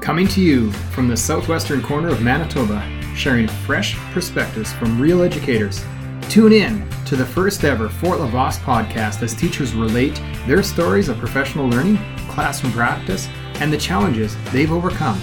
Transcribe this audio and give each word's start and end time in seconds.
Coming 0.00 0.26
to 0.28 0.40
you 0.40 0.72
from 0.72 1.08
the 1.08 1.16
southwestern 1.16 1.82
corner 1.82 2.08
of 2.08 2.22
Manitoba, 2.22 2.80
sharing 3.14 3.46
fresh 3.46 3.98
perspectives 4.12 4.72
from 4.72 4.98
real 4.98 5.20
educators. 5.20 5.84
Tune 6.30 6.54
in 6.54 6.88
to 7.04 7.16
the 7.16 7.26
first 7.26 7.64
ever 7.64 7.90
Fort 7.90 8.18
LaBosse 8.18 8.60
podcast 8.60 9.22
as 9.22 9.34
teachers 9.34 9.74
relate 9.74 10.18
their 10.46 10.62
stories 10.62 11.10
of 11.10 11.18
professional 11.18 11.68
learning, 11.68 11.98
classroom 12.30 12.72
practice, 12.72 13.28
and 13.56 13.70
the 13.70 13.76
challenges 13.76 14.34
they've 14.52 14.72
overcome 14.72 15.20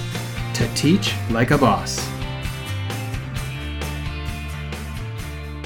to 0.53 0.71
teach 0.75 1.15
like 1.31 1.49
a 1.49 1.57
boss. 1.57 2.07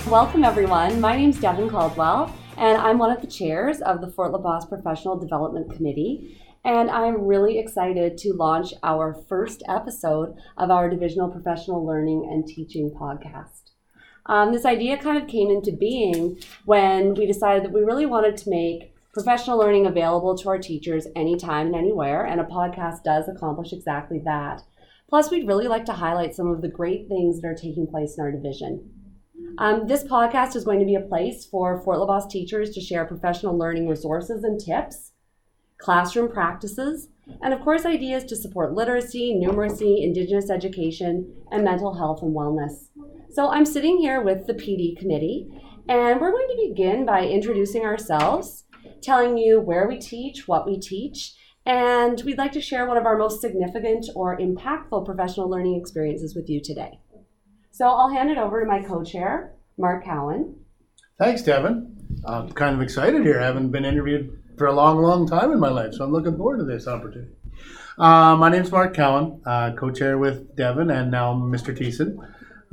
Welcome, 0.08 0.46
everyone. 0.46 1.02
My 1.02 1.18
name 1.18 1.32
is 1.32 1.38
Devin 1.38 1.70
Caldwell, 1.70 2.34
and 2.56 2.78
I'm 2.78 2.98
one 2.98 3.12
of 3.12 3.20
the 3.20 3.28
chairs 3.28 3.82
of 3.82 4.00
the 4.00 4.10
Fort 4.10 4.32
LaBosse 4.32 4.70
Professional 4.70 5.18
Development 5.18 5.70
Committee. 5.70 6.41
And 6.64 6.92
I'm 6.92 7.26
really 7.26 7.58
excited 7.58 8.20
to 8.20 8.34
launch 8.34 8.74
our 8.84 9.16
first 9.28 9.64
episode 9.68 10.36
of 10.58 10.70
our 10.70 10.90
Divisional 10.90 11.30
Professional 11.30 11.86
Learning 11.86 12.28
and 12.32 12.46
Teaching 12.46 12.92
podcast. 12.92 13.72
Um, 14.28 14.54
this 14.54 14.66
idea 14.66 14.98
kind 14.98 15.20
of 15.20 15.28
came 15.28 15.50
into 15.50 15.72
being 15.72 16.38
when 16.66 17.16
we 17.16 17.26
decided 17.26 17.64
that 17.64 17.74
we 17.74 17.82
really 17.82 18.06
wanted 18.06 18.38
to 18.38 18.52
make 18.52 18.94
professional 19.12 19.58
learning 19.58 19.88
available 19.88 20.38
to 20.38 20.50
our 20.50 20.60
teachers 20.60 21.08
anytime 21.16 21.68
and 21.68 21.76
anywhere, 21.76 22.26
and 22.26 22.40
a 22.40 22.46
podcast 22.46 23.04
does 23.04 23.28
accomplish 23.28 23.74
exactly 23.74 24.22
that. 24.24 24.62
Plus, 25.10 25.32
we'd 25.32 25.48
really 25.48 25.68
like 25.68 25.86
to 25.86 25.94
highlight 25.94 26.36
some 26.36 26.48
of 26.48 26.62
the 26.62 26.70
great 26.70 27.08
things 27.08 27.42
that 27.42 27.48
are 27.48 27.56
taking 27.56 27.88
place 27.88 28.16
in 28.18 28.24
our 28.24 28.32
division. 28.32 28.88
Um, 29.58 29.88
this 29.88 30.04
podcast 30.04 30.56
is 30.56 30.64
going 30.64 30.80
to 30.80 30.86
be 30.86 30.96
a 30.96 31.02
place 31.02 31.44
for 31.44 31.82
Fort 31.82 31.98
LaBosse 31.98 32.30
teachers 32.30 32.70
to 32.76 32.80
share 32.82 33.06
professional 33.06 33.58
learning 33.58 33.88
resources 33.88 34.44
and 34.44 34.60
tips 34.60 35.11
classroom 35.82 36.32
practices, 36.32 37.10
and 37.42 37.54
of 37.54 37.62
course, 37.62 37.86
ideas 37.86 38.24
to 38.26 38.36
support 38.36 38.74
literacy, 38.74 39.34
numeracy, 39.34 40.04
Indigenous 40.04 40.50
education, 40.50 41.34
and 41.52 41.64
mental 41.64 41.94
health 41.96 42.22
and 42.22 42.36
wellness. 42.36 42.90
So 43.32 43.50
I'm 43.50 43.66
sitting 43.66 43.98
here 43.98 44.22
with 44.22 44.48
the 44.48 44.54
PD 44.54 44.98
committee, 44.98 45.50
and 45.88 46.20
we're 46.20 46.32
going 46.32 46.48
to 46.50 46.68
begin 46.70 47.06
by 47.06 47.26
introducing 47.26 47.84
ourselves, 47.84 48.66
telling 49.02 49.38
you 49.38 49.60
where 49.60 49.88
we 49.88 50.00
teach, 50.00 50.48
what 50.48 50.66
we 50.66 50.80
teach, 50.80 51.34
and 51.66 52.22
we'd 52.26 52.38
like 52.38 52.52
to 52.54 52.62
share 52.62 52.86
one 52.86 52.98
of 52.98 53.06
our 53.06 53.18
most 53.18 53.42
significant 53.42 54.08
or 54.16 54.38
impactful 54.38 55.06
professional 55.06 55.50
learning 55.50 55.80
experiences 55.80 56.36
with 56.36 56.50
you 56.50 56.62
today. 56.62 57.00
So 57.72 57.88
I'll 57.88 58.10
hand 58.10 58.30
it 58.30 58.38
over 58.38 58.62
to 58.62 58.68
my 58.68 58.82
co 58.82 59.04
chair, 59.04 59.54
Mark 59.78 60.04
Cowan. 60.04 60.56
Thanks, 61.20 61.44
Devin. 61.44 61.96
I'm 62.26 62.52
kind 62.52 62.76
of 62.76 62.82
excited 62.82 63.24
here. 63.24 63.40
I 63.40 63.46
haven't 63.46 63.72
been 63.72 63.86
interviewed 63.86 64.41
for 64.58 64.68
a 64.68 64.74
long, 64.74 65.02
long 65.02 65.28
time 65.28 65.52
in 65.52 65.60
my 65.60 65.70
life. 65.70 65.94
So 65.94 66.04
I'm 66.04 66.12
looking 66.12 66.38
forward 66.38 66.58
to 66.58 66.64
this 66.64 66.88
opportunity. 66.88 67.32
Uh, 67.98 68.36
my 68.36 68.54
is 68.56 68.72
Mark 68.72 68.96
Cowan, 68.96 69.42
uh, 69.46 69.74
co-chair 69.74 70.18
with 70.18 70.56
Devin 70.56 70.90
and 70.90 71.12
now 71.12 71.34
Mr. 71.34 71.78
Thiessen. 71.78 72.18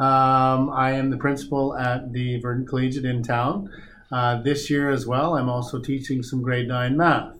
Um, 0.02 0.70
I 0.70 0.92
am 0.92 1.10
the 1.10 1.16
principal 1.16 1.76
at 1.76 2.12
the 2.12 2.40
Virden 2.40 2.66
Collegiate 2.66 3.04
in 3.04 3.22
town. 3.22 3.70
Uh, 4.10 4.40
this 4.40 4.70
year 4.70 4.90
as 4.90 5.06
well, 5.06 5.36
I'm 5.36 5.48
also 5.48 5.80
teaching 5.80 6.22
some 6.22 6.40
grade 6.40 6.68
9 6.68 6.96
math. 6.96 7.36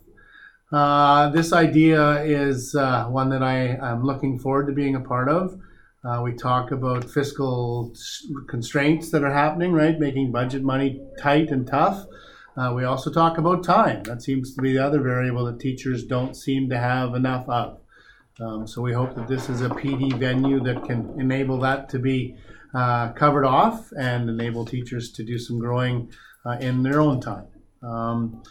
Uh, 0.70 1.30
this 1.30 1.52
idea 1.52 2.22
is 2.22 2.74
uh, 2.74 3.04
one 3.06 3.30
that 3.30 3.42
I 3.42 3.78
am 3.80 4.04
looking 4.04 4.38
forward 4.38 4.66
to 4.66 4.72
being 4.72 4.96
a 4.96 5.00
part 5.00 5.28
of. 5.28 5.58
Uh, 6.04 6.20
we 6.22 6.32
talk 6.32 6.70
about 6.70 7.04
fiscal 7.04 7.92
constraints 8.48 9.10
that 9.10 9.24
are 9.24 9.32
happening, 9.32 9.72
right? 9.72 9.98
Making 9.98 10.30
budget 10.30 10.62
money 10.62 11.00
tight 11.18 11.50
and 11.50 11.66
tough. 11.66 12.04
Uh, 12.58 12.72
we 12.74 12.82
also 12.82 13.10
talk 13.10 13.38
about 13.38 13.62
time. 13.62 14.02
That 14.02 14.20
seems 14.20 14.54
to 14.54 14.62
be 14.62 14.72
the 14.72 14.84
other 14.84 15.00
variable 15.00 15.44
that 15.44 15.60
teachers 15.60 16.04
don't 16.04 16.34
seem 16.34 16.68
to 16.70 16.78
have 16.78 17.14
enough 17.14 17.48
of. 17.48 17.78
Um, 18.40 18.66
so 18.66 18.82
we 18.82 18.92
hope 18.92 19.14
that 19.14 19.28
this 19.28 19.48
is 19.48 19.62
a 19.62 19.68
PD 19.68 20.12
venue 20.14 20.60
that 20.60 20.84
can 20.84 21.14
enable 21.20 21.58
that 21.60 21.88
to 21.90 22.00
be 22.00 22.36
uh, 22.74 23.12
covered 23.12 23.44
off 23.44 23.92
and 23.96 24.28
enable 24.28 24.64
teachers 24.64 25.12
to 25.12 25.22
do 25.22 25.38
some 25.38 25.60
growing 25.60 26.12
uh, 26.44 26.56
in 26.60 26.82
their 26.82 27.00
own 27.00 27.20
time. 27.20 27.46
Um, 27.82 28.42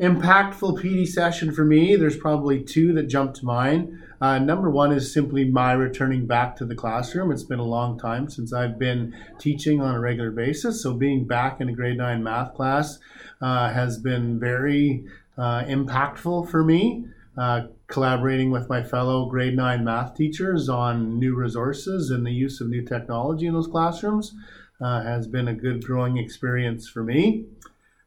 impactful 0.00 0.82
PD 0.82 1.06
session 1.06 1.52
for 1.52 1.64
me, 1.64 1.96
there's 1.96 2.16
probably 2.16 2.62
two 2.62 2.92
that 2.94 3.04
jump 3.04 3.34
to 3.34 3.44
mind. 3.44 4.00
Uh, 4.20 4.38
number 4.38 4.70
one 4.70 4.92
is 4.92 5.12
simply 5.12 5.44
my 5.44 5.72
returning 5.72 6.26
back 6.26 6.56
to 6.56 6.64
the 6.64 6.74
classroom. 6.74 7.30
It's 7.30 7.44
been 7.44 7.58
a 7.58 7.64
long 7.64 7.98
time 7.98 8.28
since 8.28 8.52
I've 8.52 8.78
been 8.78 9.14
teaching 9.38 9.80
on 9.80 9.94
a 9.94 10.00
regular 10.00 10.30
basis, 10.30 10.82
so 10.82 10.94
being 10.94 11.26
back 11.26 11.60
in 11.60 11.68
a 11.68 11.72
grade 11.72 11.98
9 11.98 12.22
math 12.22 12.54
class 12.54 12.98
uh, 13.40 13.72
has 13.72 13.98
been 13.98 14.40
very 14.40 15.04
uh, 15.38 15.64
impactful 15.64 16.50
for 16.50 16.64
me. 16.64 17.06
Uh, 17.36 17.66
collaborating 17.88 18.50
with 18.52 18.68
my 18.68 18.82
fellow 18.82 19.26
grade 19.26 19.56
9 19.56 19.84
math 19.84 20.14
teachers 20.14 20.68
on 20.68 21.18
new 21.18 21.34
resources 21.34 22.10
and 22.10 22.24
the 22.24 22.30
use 22.30 22.60
of 22.60 22.68
new 22.68 22.84
technology 22.84 23.46
in 23.46 23.52
those 23.52 23.66
classrooms 23.66 24.34
uh, 24.80 25.02
has 25.02 25.26
been 25.26 25.48
a 25.48 25.54
good 25.54 25.84
growing 25.84 26.16
experience 26.16 26.88
for 26.88 27.02
me. 27.02 27.44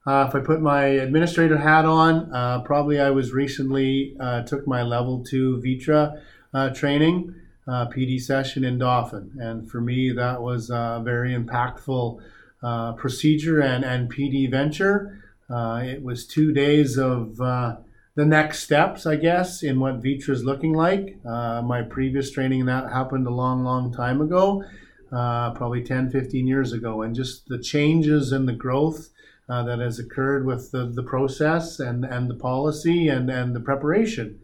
Uh, 0.08 0.26
if 0.26 0.34
I 0.34 0.40
put 0.40 0.62
my 0.62 0.86
administrator 0.86 1.58
hat 1.58 1.84
on, 1.84 2.34
uh, 2.34 2.62
probably 2.62 2.98
I 2.98 3.10
was 3.10 3.34
recently 3.34 4.16
uh, 4.22 4.44
took 4.44 4.66
my 4.66 4.82
level 4.82 5.22
two 5.22 5.62
VTRA 5.62 6.22
uh, 6.54 6.70
training 6.70 7.36
uh, 7.68 7.88
PD 7.88 8.18
session 8.22 8.64
in 8.64 8.78
Dauphin, 8.78 9.34
and 9.38 9.70
for 9.70 9.82
me 9.82 10.14
that 10.14 10.42
was 10.42 10.70
a 10.70 11.02
very 11.04 11.36
impactful 11.36 12.22
uh, 12.64 12.94
procedure 12.94 13.60
and 13.60 13.84
and 13.84 14.10
PD 14.10 14.50
venture. 14.50 15.22
it 15.50 16.02
was 16.02 16.26
two 16.26 16.54
days 16.54 16.98
of 16.98 17.36
the 17.36 18.26
next 18.26 18.64
steps, 18.64 19.06
I 19.06 19.18
guess, 19.18 19.62
in 19.62 19.82
what 19.82 20.02
VTRA 20.02 20.30
is 20.30 20.46
looking 20.46 20.74
like. 20.74 21.18
my 21.26 21.82
previous 21.82 22.32
training 22.32 22.66
that 22.68 22.94
happened 22.94 23.28
a 23.28 23.32
long, 23.44 23.66
long 23.66 23.92
time 23.92 24.22
ago, 24.22 24.64
probably 25.10 25.84
10, 25.84 26.12
15 26.12 26.48
years 26.48 26.72
ago, 26.72 27.02
and 27.02 27.14
just 27.14 27.50
the 27.50 27.60
changes 27.60 28.32
and 28.32 28.48
the 28.48 28.54
growth 28.54 29.10
uh, 29.50 29.64
that 29.64 29.80
has 29.80 30.00
occurred 30.00 30.46
with 30.46 30.72
the, 30.72 30.86
the 30.86 31.04
process 31.04 31.80
and, 31.80 32.04
and 32.04 32.30
the 32.30 32.36
policy 32.36 33.08
and, 33.08 33.30
and 33.30 33.56
the 33.56 33.60
preparation 33.60 34.40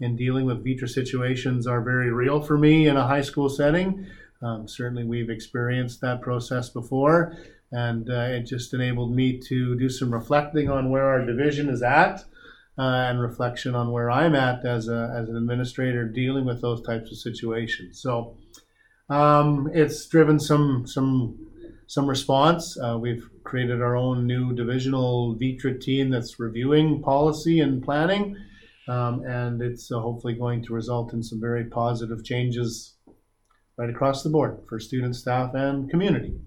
in 0.00 0.16
dealing 0.16 0.46
with 0.46 0.64
VTRA 0.64 0.88
situations 0.88 1.66
are 1.66 1.80
very 1.80 2.12
real 2.12 2.40
for 2.40 2.56
me 2.58 2.86
in 2.86 2.96
a 2.96 3.06
high 3.06 3.22
school 3.22 3.48
setting. 3.48 4.06
Um, 4.42 4.68
certainly, 4.68 5.04
we've 5.04 5.30
experienced 5.30 6.00
that 6.00 6.20
process 6.20 6.68
before, 6.68 7.36
and 7.72 8.08
uh, 8.08 8.28
it 8.30 8.42
just 8.44 8.72
enabled 8.72 9.12
me 9.12 9.38
to 9.48 9.76
do 9.76 9.88
some 9.88 10.14
reflecting 10.14 10.70
on 10.70 10.90
where 10.90 11.04
our 11.04 11.24
division 11.24 11.68
is 11.68 11.82
at. 11.82 12.24
Uh, 12.80 13.08
and 13.10 13.20
reflection 13.20 13.74
on 13.74 13.90
where 13.90 14.08
I'm 14.08 14.36
at 14.36 14.64
as, 14.64 14.88
a, 14.88 15.12
as 15.12 15.28
an 15.28 15.36
administrator 15.36 16.04
dealing 16.04 16.44
with 16.44 16.60
those 16.60 16.80
types 16.80 17.10
of 17.10 17.18
situations. 17.18 18.00
So 18.00 18.36
um, 19.10 19.68
it's 19.74 20.06
driven 20.06 20.38
some 20.38 20.86
some 20.86 21.47
some 21.88 22.06
response. 22.06 22.78
Uh, 22.78 22.98
we've 23.00 23.28
created 23.44 23.80
our 23.80 23.96
own 23.96 24.26
new 24.26 24.54
divisional 24.54 25.34
VTRA 25.36 25.80
team 25.80 26.10
that's 26.10 26.38
reviewing 26.38 27.02
policy 27.02 27.60
and 27.60 27.82
planning. 27.82 28.36
Um, 28.86 29.24
and 29.24 29.60
it's 29.60 29.90
uh, 29.90 29.98
hopefully 29.98 30.34
going 30.34 30.62
to 30.64 30.74
result 30.74 31.12
in 31.12 31.22
some 31.22 31.40
very 31.40 31.64
positive 31.64 32.24
changes 32.24 32.94
right 33.78 33.88
across 33.88 34.22
the 34.22 34.30
board 34.30 34.60
for 34.68 34.78
students, 34.78 35.18
staff, 35.18 35.54
and 35.54 35.88
community. 35.90 36.38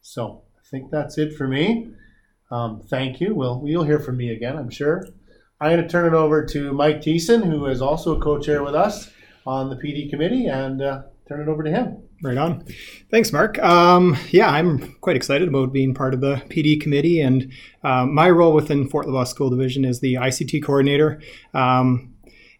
So 0.00 0.42
I 0.56 0.62
think 0.70 0.90
that's 0.90 1.18
it 1.18 1.36
for 1.36 1.48
me. 1.48 1.90
Um, 2.50 2.80
thank 2.88 3.20
you. 3.20 3.34
Well, 3.34 3.62
you'll 3.64 3.84
hear 3.84 3.98
from 3.98 4.16
me 4.16 4.30
again, 4.30 4.56
I'm 4.56 4.70
sure. 4.70 5.06
I'm 5.60 5.72
going 5.72 5.82
to 5.82 5.88
turn 5.88 6.06
it 6.06 6.16
over 6.16 6.44
to 6.46 6.72
Mike 6.72 7.00
Thiessen, 7.00 7.44
who 7.44 7.66
is 7.66 7.82
also 7.82 8.16
a 8.16 8.20
co-chair 8.20 8.62
with 8.62 8.74
us 8.74 9.10
on 9.44 9.70
the 9.70 9.76
PD 9.76 10.08
committee, 10.08 10.46
and 10.46 10.82
uh, 10.82 11.02
turn 11.28 11.40
it 11.40 11.48
over 11.48 11.62
to 11.64 11.70
him. 11.70 12.02
Right 12.24 12.38
on. 12.38 12.64
Thanks, 13.10 13.34
Mark. 13.34 13.58
Um, 13.58 14.16
yeah, 14.30 14.48
I'm 14.48 14.94
quite 15.02 15.14
excited 15.14 15.46
about 15.46 15.74
being 15.74 15.92
part 15.92 16.14
of 16.14 16.22
the 16.22 16.36
PD 16.48 16.80
committee, 16.80 17.20
and 17.20 17.52
um, 17.82 18.14
my 18.14 18.30
role 18.30 18.54
within 18.54 18.88
Fort 18.88 19.06
LaBosse 19.06 19.28
School 19.28 19.50
Division 19.50 19.84
is 19.84 20.00
the 20.00 20.14
ICT 20.14 20.64
coordinator. 20.64 21.20
Um, 21.52 22.13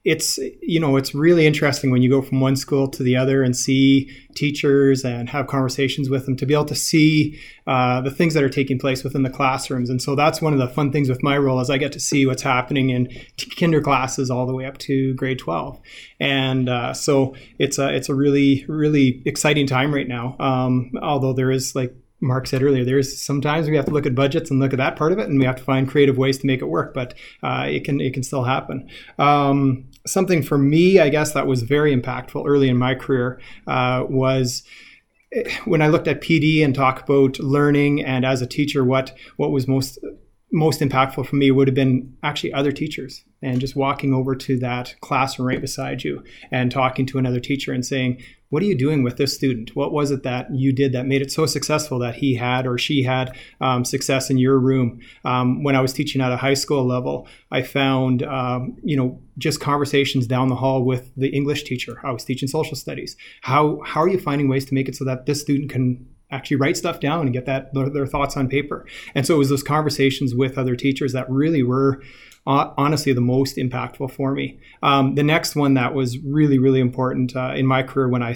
it's 0.04 0.38
you 0.60 0.78
know 0.78 0.96
it's 0.96 1.14
really 1.14 1.46
interesting 1.46 1.90
when 1.90 2.02
you 2.02 2.10
go 2.10 2.20
from 2.20 2.40
one 2.40 2.56
school 2.56 2.86
to 2.88 3.02
the 3.02 3.16
other 3.16 3.42
and 3.42 3.56
see 3.56 4.10
teachers 4.34 5.02
and 5.04 5.30
have 5.30 5.46
conversations 5.46 6.10
with 6.10 6.26
them 6.26 6.36
to 6.36 6.44
be 6.44 6.52
able 6.52 6.64
to 6.66 6.74
see 6.74 7.40
uh, 7.66 8.00
the 8.02 8.10
things 8.10 8.34
that 8.34 8.42
are 8.42 8.48
taking 8.48 8.78
place 8.78 9.02
within 9.02 9.22
the 9.22 9.30
classrooms. 9.30 9.88
And 9.88 10.02
so 10.02 10.14
that's 10.14 10.42
one 10.42 10.52
of 10.52 10.58
the 10.58 10.68
fun 10.68 10.92
things 10.92 11.08
with 11.08 11.22
my 11.22 11.38
role 11.38 11.60
is 11.60 11.70
i 11.70 11.78
get 11.78 11.92
to 11.92 12.00
see 12.00 12.26
what's 12.26 12.42
happening 12.42 12.90
in 12.90 13.08
kinder 13.58 13.80
classes 13.80 14.30
all 14.30 14.46
the 14.46 14.54
way 14.54 14.66
up 14.66 14.76
to 14.78 15.14
grade 15.14 15.38
12 15.38 15.80
and 16.20 16.68
uh, 16.68 16.92
so 16.92 17.34
it's 17.58 17.78
a 17.78 17.94
it's 17.94 18.08
a 18.08 18.14
really 18.14 18.64
really 18.68 19.22
exciting 19.24 19.66
time 19.66 19.94
right 19.94 20.08
now. 20.08 20.36
Um, 20.38 20.92
although 21.02 21.32
there 21.32 21.50
is 21.50 21.74
like 21.74 21.94
Mark 22.24 22.46
said 22.46 22.62
earlier, 22.62 22.84
there's 22.84 23.20
sometimes 23.20 23.68
we 23.68 23.76
have 23.76 23.84
to 23.84 23.90
look 23.90 24.06
at 24.06 24.14
budgets 24.14 24.50
and 24.50 24.58
look 24.58 24.72
at 24.72 24.78
that 24.78 24.96
part 24.96 25.12
of 25.12 25.18
it, 25.18 25.28
and 25.28 25.38
we 25.38 25.44
have 25.44 25.56
to 25.56 25.62
find 25.62 25.88
creative 25.88 26.16
ways 26.16 26.38
to 26.38 26.46
make 26.46 26.60
it 26.60 26.66
work. 26.66 26.94
But 26.94 27.14
uh, 27.42 27.66
it 27.68 27.84
can 27.84 28.00
it 28.00 28.14
can 28.14 28.22
still 28.22 28.44
happen. 28.44 28.88
Um, 29.18 29.86
something 30.06 30.42
for 30.42 30.58
me, 30.58 30.98
I 30.98 31.10
guess, 31.10 31.32
that 31.32 31.46
was 31.46 31.62
very 31.62 31.94
impactful 31.94 32.44
early 32.46 32.68
in 32.68 32.78
my 32.78 32.94
career 32.94 33.40
uh, 33.66 34.04
was 34.08 34.64
eh, 35.32 35.48
when 35.64 35.82
I 35.82 35.88
looked 35.88 36.08
at 36.08 36.20
PD 36.20 36.64
and 36.64 36.74
talk 36.74 37.02
about 37.02 37.38
learning 37.38 38.04
and 38.04 38.24
as 38.24 38.42
a 38.42 38.46
teacher, 38.46 38.84
what 38.84 39.14
what 39.36 39.50
was 39.50 39.68
most 39.68 39.98
most 40.54 40.80
impactful 40.80 41.26
for 41.26 41.34
me 41.36 41.50
would 41.50 41.66
have 41.66 41.74
been 41.74 42.16
actually 42.22 42.52
other 42.52 42.70
teachers 42.70 43.24
and 43.42 43.60
just 43.60 43.74
walking 43.74 44.14
over 44.14 44.36
to 44.36 44.56
that 44.60 44.94
classroom 45.00 45.48
right 45.48 45.60
beside 45.60 46.04
you 46.04 46.22
and 46.52 46.70
talking 46.70 47.04
to 47.06 47.18
another 47.18 47.40
teacher 47.40 47.72
and 47.72 47.84
saying, 47.84 48.22
What 48.50 48.62
are 48.62 48.66
you 48.66 48.78
doing 48.78 49.02
with 49.02 49.16
this 49.16 49.34
student? 49.34 49.74
What 49.74 49.92
was 49.92 50.12
it 50.12 50.22
that 50.22 50.54
you 50.54 50.72
did 50.72 50.92
that 50.92 51.06
made 51.06 51.22
it 51.22 51.32
so 51.32 51.44
successful 51.44 51.98
that 51.98 52.14
he 52.14 52.36
had 52.36 52.68
or 52.68 52.78
she 52.78 53.02
had 53.02 53.36
um, 53.60 53.84
success 53.84 54.30
in 54.30 54.38
your 54.38 54.58
room? 54.60 55.00
Um, 55.24 55.64
when 55.64 55.74
I 55.74 55.80
was 55.80 55.92
teaching 55.92 56.22
at 56.22 56.30
a 56.30 56.36
high 56.36 56.54
school 56.54 56.86
level, 56.86 57.26
I 57.50 57.62
found, 57.62 58.22
um, 58.22 58.76
you 58.84 58.96
know, 58.96 59.20
just 59.36 59.60
conversations 59.60 60.28
down 60.28 60.48
the 60.48 60.54
hall 60.54 60.84
with 60.84 61.10
the 61.16 61.30
English 61.30 61.64
teacher. 61.64 62.00
I 62.04 62.12
was 62.12 62.24
teaching 62.24 62.48
social 62.48 62.76
studies. 62.76 63.16
How, 63.42 63.80
how 63.84 64.02
are 64.02 64.08
you 64.08 64.20
finding 64.20 64.48
ways 64.48 64.64
to 64.66 64.74
make 64.74 64.88
it 64.88 64.94
so 64.94 65.04
that 65.04 65.26
this 65.26 65.40
student 65.40 65.68
can 65.68 66.06
actually 66.34 66.56
write 66.56 66.76
stuff 66.76 67.00
down 67.00 67.22
and 67.22 67.32
get 67.32 67.46
that 67.46 67.72
their, 67.74 67.88
their, 67.88 68.06
thoughts 68.06 68.36
on 68.36 68.48
paper. 68.48 68.86
And 69.14 69.26
so 69.26 69.34
it 69.34 69.38
was 69.38 69.48
those 69.48 69.62
conversations 69.62 70.34
with 70.34 70.58
other 70.58 70.76
teachers 70.76 71.12
that 71.12 71.28
really 71.30 71.62
were 71.62 72.02
uh, 72.46 72.72
honestly 72.76 73.12
the 73.12 73.20
most 73.20 73.56
impactful 73.56 74.10
for 74.10 74.32
me. 74.32 74.58
Um, 74.82 75.14
the 75.14 75.22
next 75.22 75.56
one 75.56 75.74
that 75.74 75.94
was 75.94 76.18
really 76.18 76.58
really 76.58 76.80
important 76.80 77.34
uh, 77.34 77.52
in 77.54 77.66
my 77.66 77.82
career 77.82 78.08
when 78.08 78.22
I 78.22 78.34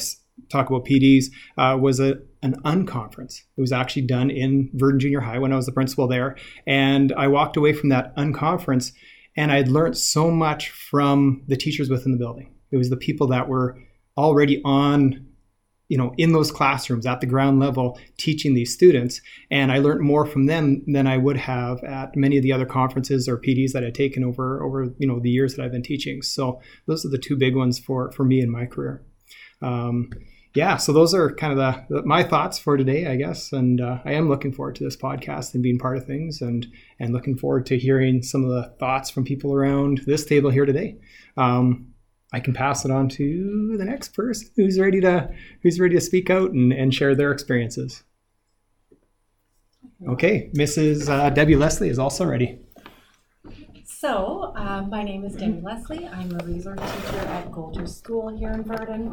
talk 0.50 0.70
about 0.70 0.86
PDs 0.86 1.26
uh, 1.56 1.76
was 1.78 2.00
a 2.00 2.20
an 2.42 2.54
unconference. 2.62 3.40
It 3.56 3.60
was 3.60 3.72
actually 3.72 4.02
done 4.02 4.30
in 4.30 4.70
Virden 4.76 5.00
Junior 5.00 5.20
High 5.20 5.38
when 5.38 5.52
I 5.52 5.56
was 5.56 5.66
the 5.66 5.72
principal 5.72 6.06
there, 6.06 6.36
and 6.66 7.12
I 7.12 7.26
walked 7.26 7.56
away 7.56 7.72
from 7.72 7.88
that 7.90 8.16
unconference 8.16 8.92
and 9.38 9.52
I'd 9.52 9.68
learned 9.68 9.96
so 9.96 10.32
much 10.32 10.70
from 10.70 11.44
the 11.46 11.56
teachers 11.56 11.88
within 11.88 12.10
the 12.10 12.18
building. 12.18 12.52
It 12.72 12.76
was 12.76 12.90
the 12.90 12.96
people 12.96 13.28
that 13.28 13.48
were 13.48 13.78
already 14.16 14.60
on 14.64 15.28
you 15.88 15.96
know 15.96 16.14
in 16.18 16.32
those 16.32 16.52
classrooms 16.52 17.06
at 17.06 17.20
the 17.20 17.26
ground 17.26 17.58
level 17.58 17.98
teaching 18.16 18.54
these 18.54 18.72
students. 18.72 19.20
And 19.50 19.72
i 19.72 19.78
learned 19.78 20.02
more 20.02 20.26
from 20.26 20.46
them 20.46 20.82
than 20.86 21.06
i 21.06 21.16
would 21.16 21.36
have 21.36 21.82
at 21.84 22.16
many 22.16 22.36
of 22.36 22.42
the 22.42 22.52
other 22.52 22.66
conferences 22.66 23.28
or 23.28 23.38
pds 23.38 23.72
that 23.72 23.84
i've 23.84 23.94
taken 23.94 24.22
over 24.22 24.62
over 24.62 24.94
you 24.98 25.08
know 25.08 25.18
the 25.18 25.30
years 25.30 25.54
that 25.54 25.64
i've 25.64 25.72
been 25.72 25.82
teaching. 25.82 26.22
So 26.22 26.60
those 26.86 27.04
are 27.04 27.10
the 27.10 27.18
two 27.18 27.36
big 27.36 27.56
ones 27.56 27.78
for 27.78 28.12
for 28.12 28.24
me 28.24 28.40
in 28.40 28.50
my 28.50 28.66
career. 28.66 29.02
Um, 29.60 30.10
yeah 30.54 30.76
so 30.76 30.92
those 30.92 31.12
are 31.12 31.34
kind 31.34 31.52
of 31.52 31.58
the, 31.58 31.96
the, 31.96 32.02
my 32.06 32.22
thoughts 32.22 32.58
for 32.58 32.76
today 32.76 33.06
i 33.06 33.16
guess. 33.16 33.52
And 33.52 33.80
uh, 33.80 33.98
i 34.04 34.12
am 34.12 34.28
looking 34.28 34.52
forward 34.52 34.76
to 34.76 34.84
this 34.84 34.96
podcast 34.96 35.54
and 35.54 35.62
being 35.62 35.78
part 35.78 35.96
of 35.96 36.06
things 36.06 36.40
and 36.40 36.66
and 36.98 37.12
looking 37.12 37.36
forward 37.36 37.66
to 37.66 37.78
hearing 37.78 38.22
some 38.22 38.44
of 38.44 38.50
the 38.50 38.74
thoughts 38.78 39.10
from 39.10 39.24
people 39.24 39.54
around 39.54 40.02
this 40.06 40.24
table 40.24 40.50
here 40.50 40.66
today. 40.66 40.96
Um, 41.36 41.94
I 42.32 42.40
can 42.40 42.52
pass 42.52 42.84
it 42.84 42.90
on 42.90 43.08
to 43.10 43.76
the 43.78 43.84
next 43.84 44.14
person 44.14 44.50
who's 44.56 44.78
ready 44.78 45.00
to 45.00 45.30
who's 45.62 45.80
ready 45.80 45.94
to 45.94 46.00
speak 46.00 46.28
out 46.28 46.50
and, 46.50 46.72
and 46.72 46.92
share 46.92 47.14
their 47.14 47.32
experiences. 47.32 48.02
Okay, 50.06 50.50
Mrs. 50.54 51.08
Uh, 51.08 51.30
Debbie 51.30 51.56
Leslie 51.56 51.88
is 51.88 51.98
also 51.98 52.24
ready. 52.24 52.60
So, 53.84 54.52
um, 54.54 54.90
my 54.90 55.02
name 55.02 55.24
is 55.24 55.34
Debbie 55.34 55.60
Leslie. 55.60 56.06
I'm 56.06 56.32
a 56.38 56.44
resource 56.44 56.78
teacher 56.78 57.18
at 57.18 57.50
Goulter 57.50 57.88
School 57.88 58.28
here 58.28 58.52
in 58.52 58.62
Virden. 58.62 59.12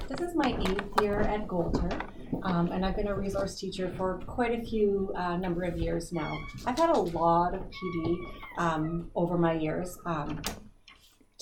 this 0.08 0.20
is 0.20 0.36
my 0.36 0.56
eighth 0.60 1.02
year 1.02 1.22
at 1.22 1.48
Goulter, 1.48 1.90
um, 2.44 2.70
and 2.70 2.86
I've 2.86 2.94
been 2.94 3.08
a 3.08 3.14
resource 3.16 3.58
teacher 3.58 3.92
for 3.96 4.20
quite 4.26 4.56
a 4.56 4.62
few 4.62 5.12
uh, 5.16 5.36
number 5.38 5.64
of 5.64 5.76
years 5.76 6.12
now. 6.12 6.38
I've 6.66 6.78
had 6.78 6.90
a 6.90 7.00
lot 7.00 7.54
of 7.54 7.62
PD 7.62 8.16
um, 8.58 9.10
over 9.16 9.36
my 9.36 9.54
years. 9.54 9.98
Um, 10.06 10.40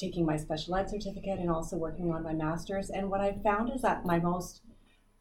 taking 0.00 0.24
my 0.24 0.36
special 0.36 0.76
ed 0.76 0.88
certificate 0.88 1.38
and 1.38 1.50
also 1.50 1.76
working 1.76 2.12
on 2.12 2.22
my 2.22 2.32
master's. 2.32 2.90
And 2.90 3.10
what 3.10 3.20
I've 3.20 3.42
found 3.42 3.72
is 3.74 3.82
that 3.82 4.04
my 4.04 4.18
most 4.18 4.62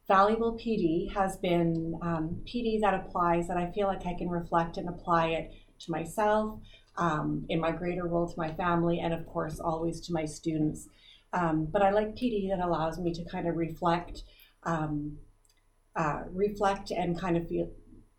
valuable 0.08 0.56
PD 0.56 1.12
has 1.14 1.36
been 1.36 1.98
um, 2.02 2.42
PD 2.44 2.80
that 2.80 2.94
applies 2.94 3.46
that 3.48 3.56
I 3.56 3.70
feel 3.70 3.86
like 3.86 4.06
I 4.06 4.14
can 4.14 4.28
reflect 4.28 4.76
and 4.76 4.88
apply 4.88 5.28
it 5.28 5.52
to 5.80 5.90
myself, 5.90 6.60
um, 6.96 7.46
in 7.48 7.60
my 7.60 7.70
greater 7.70 8.06
role 8.06 8.28
to 8.28 8.34
my 8.36 8.52
family, 8.54 8.98
and 9.00 9.14
of 9.14 9.26
course, 9.26 9.60
always 9.60 10.00
to 10.02 10.12
my 10.12 10.24
students. 10.24 10.88
Um, 11.32 11.68
but 11.70 11.82
I 11.82 11.90
like 11.90 12.16
PD 12.16 12.48
that 12.50 12.64
allows 12.64 12.98
me 12.98 13.12
to 13.14 13.24
kind 13.24 13.46
of 13.46 13.56
reflect, 13.56 14.24
um, 14.64 15.18
uh, 15.94 16.22
reflect 16.32 16.90
and 16.90 17.18
kind 17.18 17.36
of 17.36 17.48
feel, 17.48 17.70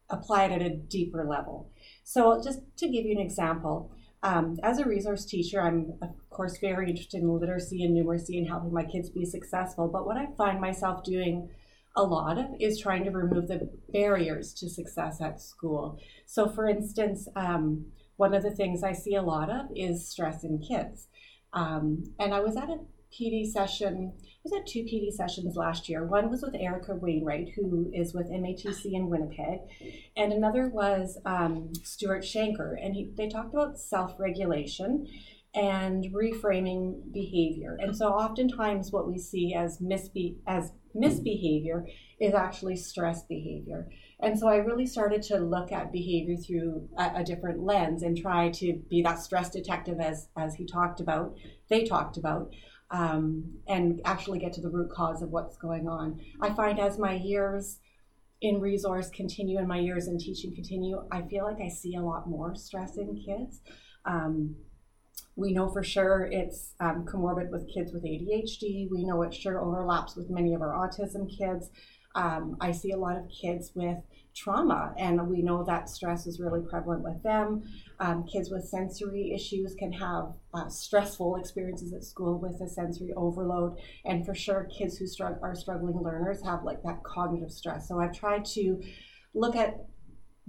apply 0.10 0.46
it 0.46 0.52
at 0.52 0.62
a 0.62 0.70
deeper 0.70 1.26
level. 1.26 1.72
So, 2.04 2.42
just 2.42 2.60
to 2.78 2.88
give 2.88 3.06
you 3.06 3.12
an 3.12 3.22
example, 3.22 3.92
um, 4.24 4.58
as 4.64 4.80
a 4.80 4.86
resource 4.86 5.26
teacher, 5.26 5.62
I'm 5.62 5.94
course 6.42 6.58
very 6.58 6.90
interested 6.90 7.22
in 7.22 7.30
literacy 7.30 7.84
and 7.84 7.96
numeracy 7.96 8.40
and 8.40 8.48
helping 8.48 8.74
my 8.74 8.84
kids 8.84 9.12
be 9.12 9.24
successful. 9.24 9.88
But 9.88 10.08
what 10.08 10.18
I 10.18 10.26
find 10.36 10.60
myself 10.60 11.04
doing 11.04 11.48
a 11.96 12.02
lot 12.02 12.40
of 12.40 12.48
is 12.60 12.80
trying 12.80 13.04
to 13.04 13.12
remove 13.12 13.48
the 13.48 13.70
barriers 13.94 14.52
to 14.56 14.68
success 14.68 15.22
at 15.22 15.40
school. 15.40 16.00
So, 16.26 16.50
for 16.50 16.68
instance, 16.68 17.28
um, 17.36 17.86
one 18.16 18.34
of 18.34 18.42
the 18.42 18.50
things 18.50 18.82
I 18.82 18.94
see 18.94 19.14
a 19.14 19.22
lot 19.22 19.52
of 19.52 19.68
is 19.76 20.10
stress 20.10 20.44
in 20.44 20.58
kids. 20.58 21.10
Um, 21.54 22.06
and 22.18 22.34
I 22.34 22.40
was 22.40 22.58
at 22.58 22.70
a 22.72 22.80
PD 23.14 23.46
session. 23.46 24.14
I 24.18 24.40
was 24.44 24.54
at 24.54 24.66
two 24.66 24.80
PD 24.80 25.12
sessions 25.12 25.56
last 25.56 25.90
year. 25.90 26.04
One 26.04 26.32
was 26.32 26.42
with 26.42 26.56
Erica 26.56 26.96
Wainwright, 26.96 27.50
who 27.56 27.92
is 27.94 28.16
with 28.16 28.32
MATC 28.32 28.94
in 28.94 29.10
Winnipeg, 29.10 29.60
and 30.18 30.34
another 30.34 30.70
was 30.70 31.20
um, 31.24 31.72
Stuart 31.84 32.24
Shanker. 32.24 32.76
And 32.82 32.96
he, 32.96 33.12
they 33.16 33.30
talked 33.30 33.54
about 33.54 33.78
self 33.78 34.20
regulation 34.20 35.06
and 35.54 36.06
reframing 36.14 37.12
behavior. 37.12 37.78
And 37.82 37.96
so, 37.96 38.08
oftentimes, 38.08 38.92
what 38.92 39.08
we 39.08 39.18
see 39.18 39.54
as 39.54 39.80
misbe- 39.80 40.38
as 40.48 40.72
misbehavior 40.94 41.86
is 42.20 42.34
actually 42.34 42.76
stress 42.76 43.24
behavior. 43.24 43.90
And 44.20 44.38
so 44.38 44.48
I 44.48 44.58
really 44.58 44.86
started 44.86 45.24
to 45.24 45.38
look 45.38 45.72
at 45.72 45.92
behavior 45.92 46.38
through 46.38 46.88
a, 46.98 47.12
a, 47.18 47.24
different 47.24 47.64
lens 47.64 48.04
and 48.04 48.16
try 48.16 48.50
to 48.50 48.74
be 48.90 49.02
that 49.02 49.20
stress 49.20 49.50
detective 49.50 50.00
as 50.00 50.28
as 50.38 50.56
he 50.56 50.66
talked 50.66 51.00
about, 51.00 51.36
they 51.70 51.86
talked 51.86 52.18
about, 52.18 52.54
um, 52.92 53.44
and 53.68 54.02
actually 54.06 54.38
get 54.38 54.54
to 54.54 54.62
the 54.62 54.70
root 54.70 54.92
cause 54.92 55.22
of 55.24 55.32
what's 55.32 55.58
going 55.58 55.88
on. 55.88 56.20
I 56.40 56.54
find 56.54 56.80
as 56.80 57.00
my 57.00 57.14
years 57.14 57.80
in 58.42 58.60
resource 58.60 59.10
continue 59.10 59.58
and 59.58 59.68
my 59.68 59.80
years 59.80 60.08
in 60.08 60.18
teaching 60.20 60.54
continue, 60.54 61.04
I 61.12 61.24
feel 61.24 61.44
like 61.44 61.60
I 61.60 61.70
see 61.70 61.96
a 61.96 62.02
lot 62.02 62.30
more 62.30 62.56
stress 62.56 62.98
in 62.98 63.16
kids. 63.16 63.62
Um, 64.06 64.56
we 65.36 65.54
know 65.54 65.70
for 65.70 65.84
sure 65.84 66.28
it's 66.32 66.74
um, 66.80 67.06
comorbid 67.06 67.50
with 67.50 67.72
kids 67.74 67.92
with 67.94 68.04
ADHD. 68.04 68.90
We 68.90 69.06
know 69.06 69.22
it 69.24 69.34
sure 69.34 69.62
overlaps 69.62 70.16
with 70.16 70.30
many 70.30 70.54
of 70.54 70.62
our 70.62 70.74
autism 70.74 71.30
kids. 71.30 71.70
Um, 72.16 72.58
I 72.60 72.72
see 72.72 72.92
a 72.92 72.98
lot 72.98 73.18
of 73.18 73.30
kids 73.30 73.72
with 73.74 73.98
trauma, 74.36 74.94
and 74.98 75.28
we 75.28 75.42
know 75.42 75.64
that 75.64 75.90
stress 75.90 76.26
is 76.26 76.40
really 76.40 76.62
prevalent 76.62 77.04
with 77.04 77.22
them. 77.24 77.64
Um, 78.00 78.26
kids 78.26 78.50
with 78.50 78.66
sensory 78.66 79.32
issues 79.34 79.76
can 79.76 79.92
have 79.94 80.34
uh, 80.54 80.68
stressful 80.70 81.38
experiences 81.38 81.94
at 81.94 82.04
school 82.04 82.40
with 82.40 82.60
a 82.62 82.68
sensory 82.68 83.14
overload, 83.16 83.78
and 84.06 84.26
for 84.26 84.36
sure, 84.36 84.70
kids 84.78 84.98
who 84.98 85.06
are 85.42 85.56
struggling 85.56 86.02
learners 86.02 86.44
have 86.44 86.64
like 86.64 86.84
that 86.84 87.04
cognitive 87.04 87.52
stress. 87.52 87.88
So 87.88 88.00
I've 88.00 88.14
tried 88.14 88.46
to 88.46 88.82
look 89.34 89.56
at 89.56 89.86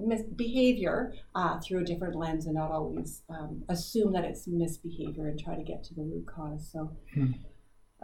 misbehavior 0.06 1.12
uh, 1.34 1.58
through 1.60 1.80
a 1.80 1.84
different 1.84 2.16
lens 2.16 2.46
and 2.46 2.54
not 2.54 2.70
always 2.70 3.22
um, 3.28 3.62
assume 3.68 4.12
that 4.12 4.24
it's 4.24 4.46
misbehavior 4.46 5.28
and 5.28 5.38
try 5.38 5.54
to 5.56 5.62
get 5.62 5.84
to 5.84 5.94
the 5.94 6.02
root 6.02 6.26
cause. 6.26 6.70
So. 6.72 6.96
Hmm. 7.14 7.32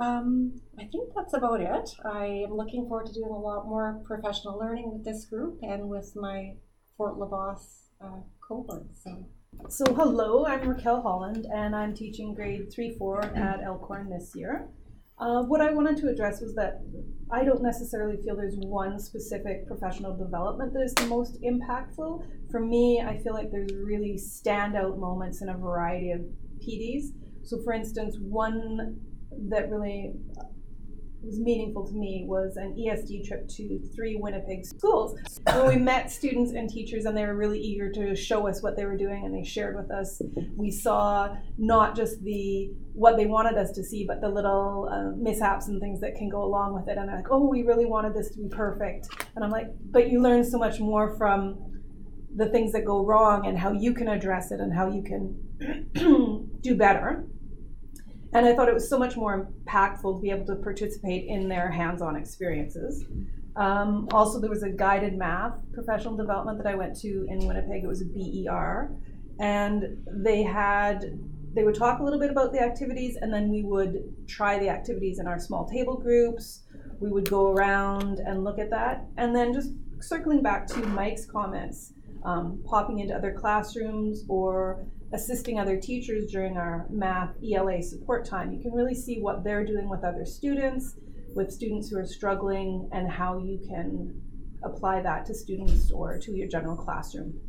Um, 0.01 0.61
I 0.79 0.85
think 0.85 1.11
that's 1.17 1.35
about 1.35 1.61
it. 1.61 1.91
I 2.05 2.45
am 2.47 2.55
looking 2.55 2.87
forward 2.87 3.07
to 3.07 3.13
doing 3.13 3.31
a 3.31 3.39
lot 3.39 3.67
more 3.67 4.01
professional 4.05 4.57
learning 4.57 4.93
with 4.93 5.05
this 5.05 5.25
group 5.25 5.59
and 5.63 5.89
with 5.89 6.13
my 6.15 6.55
Fort 6.97 7.19
LaBosse 7.19 7.89
uh, 8.01 8.21
cohort. 8.47 8.87
So. 8.95 9.27
so, 9.69 9.85
hello, 9.95 10.47
I'm 10.47 10.69
Raquel 10.69 11.03
Holland, 11.03 11.47
and 11.53 11.75
I'm 11.75 11.95
teaching 11.95 12.33
grade 12.33 12.73
3 12.73 12.97
4 12.97 13.25
at 13.37 13.61
Elkhorn 13.65 14.09
this 14.09 14.33
year. 14.37 14.69
Uh, 15.21 15.43
what 15.43 15.61
I 15.61 15.73
wanted 15.73 15.97
to 15.99 16.09
address 16.09 16.41
was 16.41 16.55
that 16.55 16.81
I 17.31 17.45
don't 17.45 17.63
necessarily 17.63 18.23
feel 18.23 18.37
there's 18.37 18.57
one 18.57 18.99
specific 19.01 19.67
professional 19.67 20.17
development 20.17 20.73
that 20.75 20.83
is 20.83 20.95
the 20.95 21.07
most 21.07 21.43
impactful. 21.43 22.25
For 22.51 22.61
me, 22.61 23.03
I 23.05 23.19
feel 23.19 23.35
like 23.35 23.51
there's 23.51 23.73
really 23.75 24.15
standout 24.15 24.99
moments 24.99 25.43
in 25.43 25.49
a 25.49 25.57
variety 25.57 26.13
of 26.13 26.21
PDs. 26.61 27.09
So, 27.43 27.61
for 27.65 27.73
instance, 27.73 28.17
one 28.21 29.01
that 29.49 29.71
really 29.71 30.13
was 31.23 31.39
meaningful 31.39 31.87
to 31.87 31.95
me 31.95 32.25
was 32.27 32.57
an 32.57 32.75
ESD 32.79 33.27
trip 33.27 33.49
to 33.49 33.81
three 33.95 34.17
Winnipeg 34.17 34.65
schools 34.65 35.19
where 35.43 35.67
we 35.67 35.77
met 35.77 36.11
students 36.11 36.53
and 36.53 36.69
teachers 36.69 37.05
and 37.05 37.17
they 37.17 37.25
were 37.25 37.35
really 37.35 37.59
eager 37.59 37.91
to 37.91 38.15
show 38.15 38.47
us 38.47 38.63
what 38.63 38.77
they 38.77 38.85
were 38.85 38.97
doing 38.97 39.25
and 39.25 39.35
they 39.35 39.43
shared 39.43 39.77
with 39.77 39.91
us. 39.91 40.23
We 40.57 40.71
saw 40.71 41.35
not 41.57 41.97
just 41.97 42.23
the 42.23 42.73
what 42.93 43.17
they 43.17 43.27
wanted 43.27 43.57
us 43.57 43.73
to 43.73 43.85
see, 43.85 44.05
but 44.07 44.21
the 44.21 44.29
little 44.29 44.89
uh, 44.91 45.17
mishaps 45.17 45.69
and 45.69 45.81
things 45.81 46.01
that 46.01 46.15
can 46.17 46.29
go 46.29 46.43
along 46.43 46.75
with 46.75 46.89
it. 46.89 46.99
And 46.99 47.09
they're 47.09 47.17
like, 47.17 47.31
"Oh, 47.31 47.47
we 47.47 47.63
really 47.63 47.87
wanted 47.87 48.15
this 48.15 48.31
to 48.31 48.39
be 48.39 48.49
perfect." 48.49 49.09
And 49.35 49.45
I'm 49.45 49.51
like, 49.51 49.69
"But 49.91 50.11
you 50.11 50.21
learn 50.21 50.45
so 50.45 50.59
much 50.59 50.81
more 50.81 51.17
from 51.17 51.59
the 52.35 52.47
things 52.47 52.73
that 52.73 52.85
go 52.85 53.05
wrong 53.05 53.47
and 53.47 53.59
how 53.59 53.73
you 53.73 53.95
can 53.95 54.09
address 54.09 54.51
it 54.51 54.61
and 54.61 54.73
how 54.73 54.89
you 54.91 55.03
can 55.03 56.51
do 56.61 56.77
better." 56.77 57.27
And 58.33 58.47
I 58.47 58.55
thought 58.55 58.69
it 58.69 58.75
was 58.75 58.89
so 58.89 58.99
much 58.99 59.17
more 59.17 59.49
impactful 59.67 60.17
to 60.17 60.21
be 60.21 60.31
able 60.31 60.47
to 60.47 60.57
participate 60.57 61.27
in 61.27 61.49
their 61.49 61.71
hands 61.71 62.03
on 62.03 62.15
experiences. 62.17 63.05
Um, 63.57 64.09
also, 64.13 64.39
there 64.39 64.51
was 64.51 64.63
a 64.63 64.71
guided 64.71 65.17
math 65.17 65.61
professional 65.73 66.17
development 66.17 66.59
that 66.59 66.67
I 66.67 66.75
went 66.75 66.97
to 67.01 67.27
in 67.29 67.47
Winnipeg. 67.47 67.83
It 67.83 67.89
was 67.89 68.03
a 68.03 68.05
BER, 68.05 68.91
and 69.41 70.07
they 70.07 70.43
had 70.43 71.19
they 71.55 71.65
would 71.65 71.75
talk 71.75 71.99
a 71.99 72.05
little 72.05 72.21
bit 72.21 72.31
about 72.31 72.53
the 72.53 72.61
activities, 72.61 73.17
and 73.21 73.33
then 73.33 73.49
we 73.49 73.63
would 73.63 74.15
try 74.29 74.59
the 74.59 74.69
activities 74.69 75.19
in 75.19 75.27
our 75.27 75.41
small 75.41 75.67
table 75.67 75.97
groups. 75.97 76.63
We 77.01 77.11
would 77.11 77.29
go 77.29 77.49
around 77.49 78.19
and 78.19 78.45
look 78.45 78.59
at 78.59 78.71
that, 78.71 79.07
and 79.17 79.35
then 79.35 79.53
just 79.53 79.73
circling 80.01 80.43
back 80.43 80.67
to 80.69 80.79
Mike's 80.79 81.27
comments, 81.27 81.95
um, 82.25 82.63
popping 82.65 83.01
into 83.01 83.15
other 83.15 83.33
classrooms 83.33 84.25
or 84.29 84.87
assisting 85.13 85.59
other 85.59 85.77
teachers 85.77 86.31
during 86.31 86.57
our 86.57 86.87
math 86.91 87.35
ELA 87.43 87.83
support 87.83 88.25
time. 88.25 88.53
You 88.53 88.61
can 88.61 88.73
really 88.73 88.95
see 88.95 89.21
what 89.21 89.45
they're 89.45 89.65
doing 89.65 89.89
with 89.89 90.05
other 90.05 90.25
students, 90.25 90.97
with 91.35 91.51
students 91.51 91.89
who 91.89 91.99
are 91.99 92.07
struggling, 92.07 92.89
and 92.93 93.11
how 93.11 93.39
you 93.39 93.59
can 93.67 94.21
apply 94.63 95.01
that 95.03 95.25
to 95.27 95.35
students 95.35 95.91
or 95.91 96.19
to 96.19 96.33
your 96.33 96.49
general 96.49 96.77
classroom. 96.77 97.41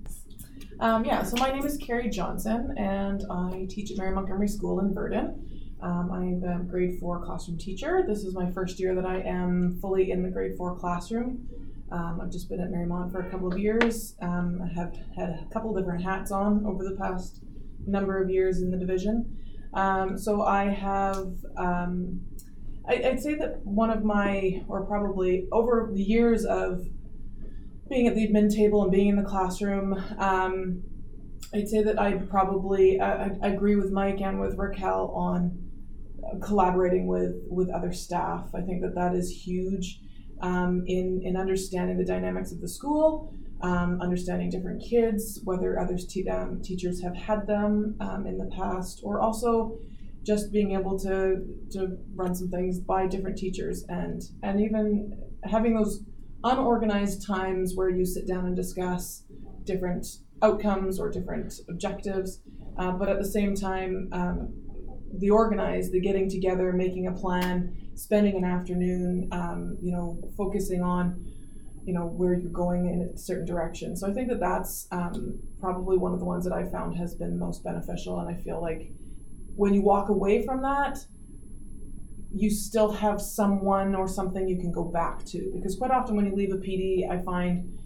Um, 0.79 1.03
yeah, 1.03 1.23
so 1.23 1.35
my 1.37 1.51
name 1.51 1.65
is 1.65 1.77
Carrie 1.77 2.09
Johnson, 2.09 2.73
and 2.77 3.23
I 3.29 3.67
teach 3.69 3.91
at 3.91 3.97
Mary 3.97 4.13
Montgomery 4.13 4.47
School 4.47 4.79
in 4.79 4.93
Virden. 4.93 5.45
Um, 5.81 6.11
I'm 6.11 6.43
a 6.43 6.63
grade 6.63 6.99
four 6.99 7.23
classroom 7.25 7.57
teacher. 7.57 8.03
This 8.07 8.23
is 8.23 8.33
my 8.33 8.49
first 8.51 8.79
year 8.79 8.95
that 8.95 9.05
I 9.05 9.21
am 9.21 9.77
fully 9.81 10.11
in 10.11 10.23
the 10.23 10.29
grade 10.29 10.55
four 10.57 10.77
classroom. 10.77 11.47
Um, 11.91 12.19
I've 12.21 12.31
just 12.31 12.49
been 12.49 12.59
at 12.59 12.69
Marymount 12.69 13.11
for 13.11 13.21
a 13.21 13.29
couple 13.31 13.51
of 13.51 13.57
years. 13.57 14.15
Um, 14.21 14.61
I 14.63 14.67
have 14.79 14.95
had 15.15 15.29
a 15.29 15.47
couple 15.51 15.73
different 15.73 16.03
hats 16.03 16.31
on 16.31 16.65
over 16.65 16.83
the 16.83 16.95
past 16.95 17.41
number 17.85 18.21
of 18.21 18.29
years 18.29 18.61
in 18.61 18.71
the 18.71 18.77
division. 18.77 19.37
Um, 19.73 20.17
so 20.17 20.41
I 20.41 20.65
have, 20.65 21.33
um, 21.57 22.21
I, 22.87 22.93
I'd 22.95 23.19
say 23.19 23.35
that 23.35 23.65
one 23.65 23.89
of 23.89 24.03
my, 24.03 24.63
or 24.67 24.85
probably 24.85 25.47
over 25.51 25.89
the 25.93 26.01
years 26.01 26.45
of 26.45 26.85
being 27.89 28.07
at 28.07 28.15
the 28.15 28.27
admin 28.27 28.53
table 28.53 28.83
and 28.83 28.91
being 28.91 29.09
in 29.09 29.15
the 29.15 29.23
classroom, 29.23 29.93
um, 30.17 30.83
I'd 31.53 31.67
say 31.67 31.81
that 31.83 31.99
I 31.99 32.13
probably 32.13 32.99
agree 33.41 33.75
with 33.75 33.91
Mike 33.91 34.21
and 34.21 34.39
with 34.39 34.55
Raquel 34.57 35.11
on 35.15 35.69
collaborating 36.41 37.07
with 37.07 37.35
with 37.49 37.69
other 37.71 37.91
staff. 37.91 38.49
I 38.53 38.61
think 38.61 38.81
that 38.81 38.93
that 38.95 39.15
is 39.15 39.31
huge 39.31 39.99
um, 40.41 40.83
in 40.85 41.21
in 41.23 41.35
understanding 41.35 41.97
the 41.97 42.05
dynamics 42.05 42.51
of 42.51 42.61
the 42.61 42.67
school, 42.67 43.33
um, 43.61 43.99
understanding 44.01 44.49
different 44.49 44.81
kids, 44.81 45.41
whether 45.43 45.79
others 45.79 46.05
te- 46.05 46.29
um, 46.29 46.61
teachers 46.61 47.01
have 47.01 47.15
had 47.15 47.45
them 47.47 47.95
um, 47.99 48.25
in 48.25 48.37
the 48.37 48.49
past, 48.55 49.01
or 49.03 49.19
also 49.19 49.77
just 50.23 50.51
being 50.51 50.71
able 50.71 50.97
to 50.99 51.45
to 51.71 51.97
run 52.15 52.35
some 52.35 52.49
things 52.49 52.79
by 52.79 53.07
different 53.07 53.37
teachers 53.37 53.85
and 53.89 54.21
and 54.43 54.61
even 54.61 55.17
having 55.43 55.73
those 55.75 56.03
unorganized 56.43 57.25
times 57.25 57.73
where 57.75 57.89
you 57.89 58.05
sit 58.05 58.27
down 58.27 58.45
and 58.45 58.55
discuss 58.55 59.23
different 59.63 60.05
outcomes 60.41 60.99
or 60.99 61.09
different 61.09 61.53
objectives, 61.69 62.41
uh, 62.77 62.91
but 62.91 63.09
at 63.09 63.19
the 63.19 63.25
same 63.25 63.55
time, 63.55 64.09
um, 64.13 64.53
the 65.17 65.29
organized, 65.29 65.91
the 65.91 65.99
getting 65.99 66.29
together, 66.29 66.71
making 66.71 67.07
a 67.07 67.11
plan, 67.11 67.75
spending 67.95 68.37
an 68.37 68.43
afternoon, 68.43 69.27
um, 69.31 69.77
you 69.81 69.91
know, 69.91 70.19
focusing 70.37 70.81
on, 70.81 71.28
you 71.89 71.95
know, 71.95 72.05
where 72.05 72.35
you're 72.35 72.51
going 72.51 72.85
in 72.85 73.01
a 73.01 73.17
certain 73.17 73.47
direction. 73.47 73.97
So 73.97 74.07
I 74.07 74.13
think 74.13 74.27
that 74.27 74.39
that's 74.39 74.87
um, 74.91 75.39
probably 75.59 75.97
one 75.97 76.13
of 76.13 76.19
the 76.19 76.25
ones 76.25 76.43
that 76.43 76.53
I 76.53 76.63
found 76.63 76.95
has 76.97 77.15
been 77.15 77.39
most 77.39 77.63
beneficial, 77.63 78.19
and 78.19 78.29
I 78.29 78.39
feel 78.39 78.61
like 78.61 78.91
when 79.55 79.73
you 79.73 79.81
walk 79.81 80.09
away 80.09 80.45
from 80.45 80.61
that, 80.61 81.03
you 82.31 82.51
still 82.51 82.91
have 82.91 83.19
someone 83.19 83.95
or 83.95 84.07
something 84.07 84.47
you 84.47 84.57
can 84.57 84.71
go 84.71 84.83
back 84.83 85.25
to. 85.25 85.51
Because 85.55 85.75
quite 85.77 85.89
often 85.89 86.15
when 86.15 86.27
you 86.27 86.35
leave 86.35 86.53
a 86.53 86.57
PD, 86.57 87.09
I 87.09 87.23
find, 87.23 87.79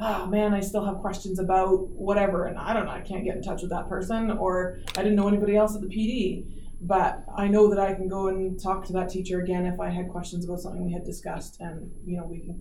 oh 0.00 0.26
man, 0.26 0.52
I 0.52 0.58
still 0.58 0.84
have 0.84 0.96
questions 0.96 1.38
about 1.38 1.86
whatever, 1.90 2.46
and 2.46 2.58
I 2.58 2.72
don't 2.72 2.86
know, 2.86 2.90
I 2.90 3.00
can't 3.00 3.24
get 3.24 3.36
in 3.36 3.42
touch 3.42 3.62
with 3.62 3.70
that 3.70 3.88
person, 3.88 4.32
or 4.32 4.80
I 4.96 5.04
didn't 5.04 5.14
know 5.14 5.28
anybody 5.28 5.54
else 5.54 5.76
at 5.76 5.82
the 5.82 5.86
PD. 5.86 6.50
But 6.80 7.24
I 7.38 7.46
know 7.46 7.70
that 7.70 7.78
I 7.78 7.94
can 7.94 8.08
go 8.08 8.26
and 8.26 8.60
talk 8.60 8.84
to 8.86 8.92
that 8.94 9.08
teacher 9.08 9.40
again 9.40 9.66
if 9.66 9.78
I 9.78 9.88
had 9.88 10.08
questions 10.08 10.44
about 10.44 10.58
something 10.58 10.84
we 10.84 10.92
had 10.92 11.04
discussed, 11.04 11.60
and 11.60 11.92
you 12.04 12.16
know 12.16 12.24
we 12.24 12.40
can 12.40 12.60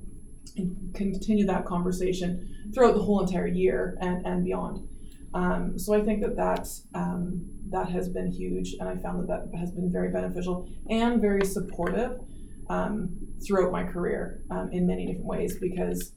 continue 0.94 1.46
that 1.46 1.66
conversation 1.66 2.72
throughout 2.74 2.96
the 2.96 3.02
whole 3.02 3.22
entire 3.22 3.48
year 3.48 3.98
and, 4.02 4.26
and 4.26 4.44
beyond. 4.44 4.88
Um, 5.34 5.78
so 5.78 5.94
I 5.94 6.02
think 6.02 6.22
that 6.22 6.36
that's 6.36 6.88
um, 6.94 7.46
that 7.70 7.90
has 7.90 8.08
been 8.08 8.32
huge, 8.32 8.76
and 8.80 8.88
I 8.88 8.96
found 8.96 9.28
that 9.28 9.52
that 9.52 9.58
has 9.60 9.72
been 9.72 9.92
very 9.92 10.10
beneficial 10.10 10.70
and 10.90 11.20
very 11.22 11.46
supportive 11.46 12.22
um, 12.70 13.10
throughout 13.46 13.72
my 13.72 13.84
career 13.84 14.42
um, 14.50 14.70
in 14.72 14.88
many 14.88 15.06
different 15.06 15.26
ways. 15.26 15.58
Because 15.60 16.14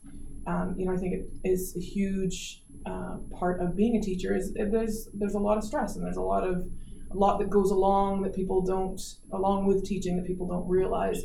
um, 0.47 0.75
you 0.79 0.87
know, 0.87 0.93
I 0.93 0.97
think 0.97 1.15
it 1.15 1.29
is 1.45 1.77
a 1.77 1.81
huge 1.81 2.63
uh, 2.87 3.17
part 3.39 3.61
of 3.61 3.77
being 3.77 3.97
a 3.97 4.01
teacher 4.01 4.37
is 4.37 4.55
there's 4.55 5.09
there's 5.13 5.35
a 5.35 5.39
lot 5.39 5.59
of 5.59 5.65
stress 5.65 5.97
and 5.97 6.05
there's 6.05 6.17
a 6.17 6.23
lot 6.23 6.45
of 6.45 6.67
a 7.11 7.17
lot 7.17 7.39
that 7.39 7.51
goes 7.51 7.71
along 7.71 8.23
that 8.23 8.35
people 8.35 8.63
don't 8.63 9.01
along 9.33 9.67
with 9.67 9.85
teaching 9.85 10.17
that 10.17 10.27
people 10.27 10.47
don't 10.47 10.67
realize. 10.69 11.23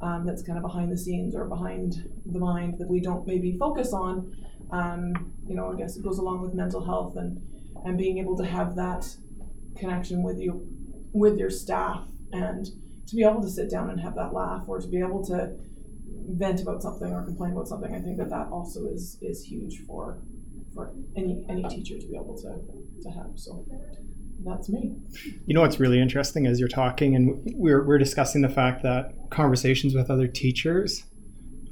Um, 0.00 0.26
that's 0.26 0.42
kind 0.42 0.58
of 0.58 0.62
behind 0.62 0.92
the 0.92 0.98
scenes 0.98 1.34
or 1.34 1.44
behind 1.46 2.08
the 2.26 2.38
mind 2.38 2.78
that 2.78 2.88
we 2.88 3.00
don't 3.00 3.26
maybe 3.26 3.56
focus 3.58 3.92
on. 3.92 4.36
Um, 4.70 5.32
you 5.46 5.54
know, 5.54 5.72
I 5.72 5.76
guess 5.76 5.96
it 5.96 6.02
goes 6.02 6.18
along 6.18 6.42
with 6.42 6.54
mental 6.54 6.84
health 6.84 7.16
and 7.16 7.40
and 7.84 7.98
being 7.98 8.18
able 8.18 8.36
to 8.36 8.44
have 8.44 8.76
that 8.76 9.16
connection 9.76 10.22
with 10.22 10.38
you 10.40 10.66
with 11.12 11.38
your 11.38 11.50
staff 11.50 12.06
and 12.32 12.66
to 13.06 13.16
be 13.16 13.22
able 13.22 13.42
to 13.42 13.48
sit 13.48 13.70
down 13.70 13.90
and 13.90 14.00
have 14.00 14.14
that 14.14 14.32
laugh 14.32 14.64
or 14.66 14.80
to 14.80 14.88
be 14.88 14.98
able 14.98 15.24
to 15.24 15.54
vent 16.28 16.60
about 16.60 16.82
something 16.82 17.12
or 17.12 17.22
complain 17.22 17.52
about 17.52 17.68
something 17.68 17.94
i 17.94 18.00
think 18.00 18.16
that 18.16 18.30
that 18.30 18.48
also 18.50 18.86
is 18.86 19.18
is 19.20 19.44
huge 19.44 19.84
for 19.86 20.18
for 20.74 20.92
any 21.16 21.44
any 21.48 21.62
teacher 21.64 21.98
to 21.98 22.06
be 22.06 22.16
able 22.16 22.36
to 22.36 22.50
to 23.02 23.10
have 23.10 23.30
so 23.34 23.64
that's 24.44 24.68
me 24.68 24.94
you 25.46 25.54
know 25.54 25.60
what's 25.60 25.80
really 25.80 26.00
interesting 26.00 26.46
as 26.46 26.58
you're 26.58 26.68
talking 26.68 27.14
and 27.14 27.40
we're, 27.54 27.84
we're 27.86 27.98
discussing 27.98 28.42
the 28.42 28.48
fact 28.48 28.82
that 28.82 29.12
conversations 29.30 29.94
with 29.94 30.10
other 30.10 30.26
teachers 30.28 31.04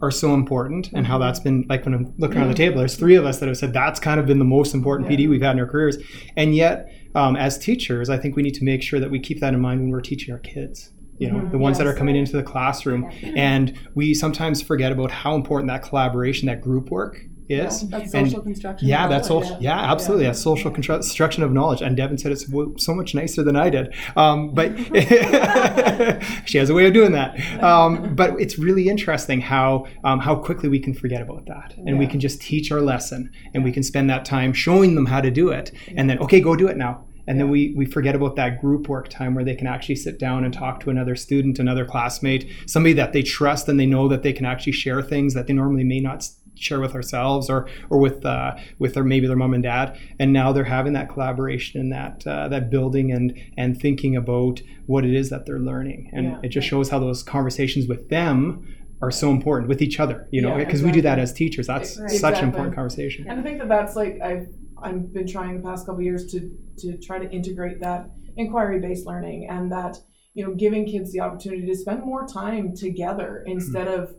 are 0.03 0.11
so 0.11 0.35
important 0.35 0.91
and 0.93 1.07
how 1.07 1.17
that's 1.17 1.39
been 1.39 1.65
like 1.69 1.85
when 1.85 1.95
I'm 1.95 2.13
looking 2.19 2.39
around 2.39 2.49
the 2.49 2.55
table, 2.55 2.79
there's 2.79 2.97
three 2.97 3.15
of 3.15 3.25
us 3.25 3.39
that 3.39 3.47
have 3.47 3.57
said 3.57 3.73
that's 3.73 4.01
kind 4.01 4.19
of 4.19 4.27
been 4.27 4.41
the 4.41 4.45
most 4.45 4.75
important 4.75 5.09
PD 5.09 5.29
we've 5.29 5.41
had 5.41 5.53
in 5.53 5.61
our 5.61 5.67
careers. 5.67 5.97
And 6.37 6.57
yet, 6.57 6.93
um, 7.15 7.37
as 7.37 7.57
teachers, 7.57 8.11
I 8.11 8.19
think 8.19 8.35
we 8.35 8.43
need 8.43 8.55
to 8.55 8.65
make 8.65 8.83
sure 8.83 8.99
that 8.99 9.13
we 9.13 9.21
keep 9.21 9.39
that 9.41 9.55
in 9.55 9.61
mind 9.61 9.81
when 9.81 9.91
we're 9.91 10.01
teaching 10.01 10.35
our 10.35 10.41
kids. 10.41 10.91
You 11.19 11.31
know, 11.31 11.49
the 11.51 11.59
ones 11.59 11.79
that 11.79 11.87
are 11.87 11.95
coming 11.95 12.17
into 12.17 12.33
the 12.33 12.43
classroom. 12.43 13.09
And 13.37 13.79
we 13.95 14.13
sometimes 14.13 14.61
forget 14.61 14.91
about 14.91 15.13
how 15.13 15.37
important 15.37 15.71
that 15.71 15.85
collaboration, 15.85 16.47
that 16.47 16.61
group 16.61 16.91
work 16.91 17.21
is. 17.53 17.83
Yeah, 17.83 17.89
that's 17.99 18.13
social 18.13 18.43
construction. 18.43 18.89
Yeah, 18.89 19.09
that's 19.09 19.29
social. 19.29 19.57
Yeah, 19.61 19.79
absolutely. 19.79 20.27
That's 20.27 20.41
social 20.41 20.71
construction 20.71 21.43
of 21.43 21.53
knowledge. 21.53 21.83
And 21.83 21.97
Devin 21.97 22.19
said 22.19 22.33
it's 22.33 22.47
so 22.85 22.95
much 22.95 23.15
nicer 23.15 23.43
than 23.43 23.57
I 23.57 23.71
did. 23.71 23.95
Um, 24.17 24.55
but 24.55 24.77
she 26.47 26.59
has 26.59 26.71
a 26.71 26.75
way 26.75 26.87
of 26.87 26.93
doing 26.93 27.13
that. 27.13 27.63
Um, 27.63 28.15
but 28.15 28.41
it's 28.41 28.59
really 28.59 28.89
interesting 28.89 29.41
how 29.41 29.87
um, 30.05 30.21
how 30.21 30.37
quickly 30.37 30.69
we 30.69 30.79
can 30.79 30.95
forget 30.95 31.23
about 31.23 31.47
that, 31.47 31.75
and 31.87 31.99
we 31.99 32.07
can 32.07 32.21
just 32.21 32.41
teach 32.41 32.73
our 32.73 32.81
lesson, 32.81 33.31
and 33.55 33.65
we 33.65 33.73
can 33.73 33.83
spend 33.83 34.09
that 34.11 34.25
time 34.25 34.53
showing 34.53 34.95
them 34.95 35.07
how 35.07 35.21
to 35.21 35.31
do 35.31 35.51
it, 35.51 35.73
and 35.97 36.09
then 36.09 36.19
okay, 36.19 36.41
go 36.41 36.57
do 36.57 36.69
it 36.69 36.77
now. 36.77 37.05
And 37.27 37.39
then 37.39 37.51
we, 37.51 37.75
we 37.77 37.87
forget 37.87 38.15
about 38.15 38.37
that 38.37 38.61
group 38.61 38.89
work 38.89 39.09
time 39.09 39.35
where 39.35 39.45
they 39.45 39.55
can 39.55 39.67
actually 39.67 39.97
sit 39.97 40.19
down 40.19 40.45
and 40.45 40.53
talk 40.53 40.81
to 40.81 40.91
another 40.91 41.15
student, 41.15 41.59
another 41.59 41.85
classmate, 41.85 42.51
somebody 42.67 42.95
that 42.95 43.13
they 43.13 43.23
trust 43.23 43.69
and 43.69 43.79
they 43.79 43.87
know 43.87 44.09
that 44.09 44.23
they 44.23 44.33
can 44.33 44.45
actually 44.45 44.73
share 44.73 45.03
things 45.03 45.35
that 45.35 45.47
they 45.47 45.53
normally 45.53 45.85
may 45.85 46.01
not 46.01 46.29
share 46.55 46.81
with 46.81 46.95
ourselves 46.95 47.49
or 47.51 47.69
or 47.91 47.99
with 47.99 48.25
uh, 48.25 48.57
with 48.79 48.95
their 48.95 49.05
maybe 49.05 49.27
their 49.27 49.37
mom 49.37 49.55
and 49.55 49.63
dad. 49.63 49.99
And 50.19 50.33
now 50.33 50.53
they're 50.53 50.65
having 50.65 50.93
that 50.93 51.09
collaboration 51.09 51.81
and 51.81 51.93
that 51.93 52.27
uh, 52.27 52.49
that 52.49 52.71
building 52.71 53.13
and 53.13 53.39
and 53.57 53.81
thinking 53.81 54.17
about 54.17 54.61
what 54.87 55.05
it 55.05 55.15
is 55.15 55.31
that 55.31 55.47
they're 55.47 55.59
learning. 55.61 56.11
And 56.13 56.27
Yeah. 56.27 56.41
it 56.43 56.49
just 56.49 56.67
shows 56.67 56.91
how 56.91 56.99
those 56.99 57.23
conversations 57.23 57.87
with 57.89 58.09
them 58.09 58.67
are 59.01 59.11
so 59.11 59.31
important 59.31 59.69
with 59.69 59.83
each 59.83 59.99
other. 59.99 60.29
You 60.31 60.43
know, 60.43 60.57
Yeah, 60.57 60.65
because 60.65 60.83
we 60.83 60.93
do 60.93 61.03
that 61.03 61.19
as 61.19 61.33
teachers. 61.33 61.67
That's 61.67 61.99
Right. 61.99 62.11
such 62.11 62.39
an 62.39 62.45
important 62.45 62.75
conversation. 62.75 63.27
And 63.29 63.41
I 63.41 63.43
think 63.43 63.59
that 63.59 63.69
that's 63.69 63.97
like 63.97 64.21
I've 64.23 64.49
I've 64.81 65.13
been 65.13 65.27
trying 65.27 65.57
the 65.57 65.63
past 65.63 65.87
couple 65.87 66.01
of 66.01 66.05
years 66.05 66.31
to 66.33 66.51
to 66.79 66.97
try 66.99 67.19
to 67.19 67.31
integrate 67.31 67.81
that 67.81 68.11
inquiry 68.37 68.81
based 68.81 69.07
learning 69.07 69.47
and 69.49 69.71
that 69.73 69.99
you 70.35 70.45
know 70.45 70.55
giving 70.55 70.87
kids 70.87 71.13
the 71.13 71.21
opportunity 71.21 71.67
to 71.67 71.75
spend 71.75 72.01
more 72.05 72.27
time 72.27 72.75
together 72.75 73.43
instead 73.47 73.87
of 73.89 74.15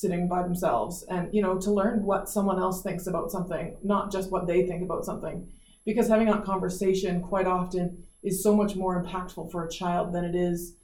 sitting 0.00 0.28
by 0.28 0.42
themselves 0.42 1.04
and 1.10 1.32
you 1.32 1.42
know 1.42 1.58
to 1.58 1.70
learn 1.70 2.04
what 2.04 2.28
someone 2.28 2.58
else 2.58 2.82
thinks 2.82 3.06
about 3.06 3.30
something 3.30 3.76
not 3.82 4.12
just 4.12 4.30
what 4.30 4.46
they 4.46 4.66
think 4.66 4.82
about 4.82 5.04
something 5.04 5.48
because 5.84 6.08
having 6.08 6.26
that 6.26 6.44
conversation 6.44 7.22
quite 7.22 7.46
often 7.46 8.04
is 8.22 8.42
so 8.42 8.54
much 8.54 8.76
more 8.76 9.02
impactful 9.02 9.50
for 9.50 9.64
a 9.64 9.70
child 9.70 10.12
than 10.12 10.24
it 10.24 10.34
is 10.34 10.74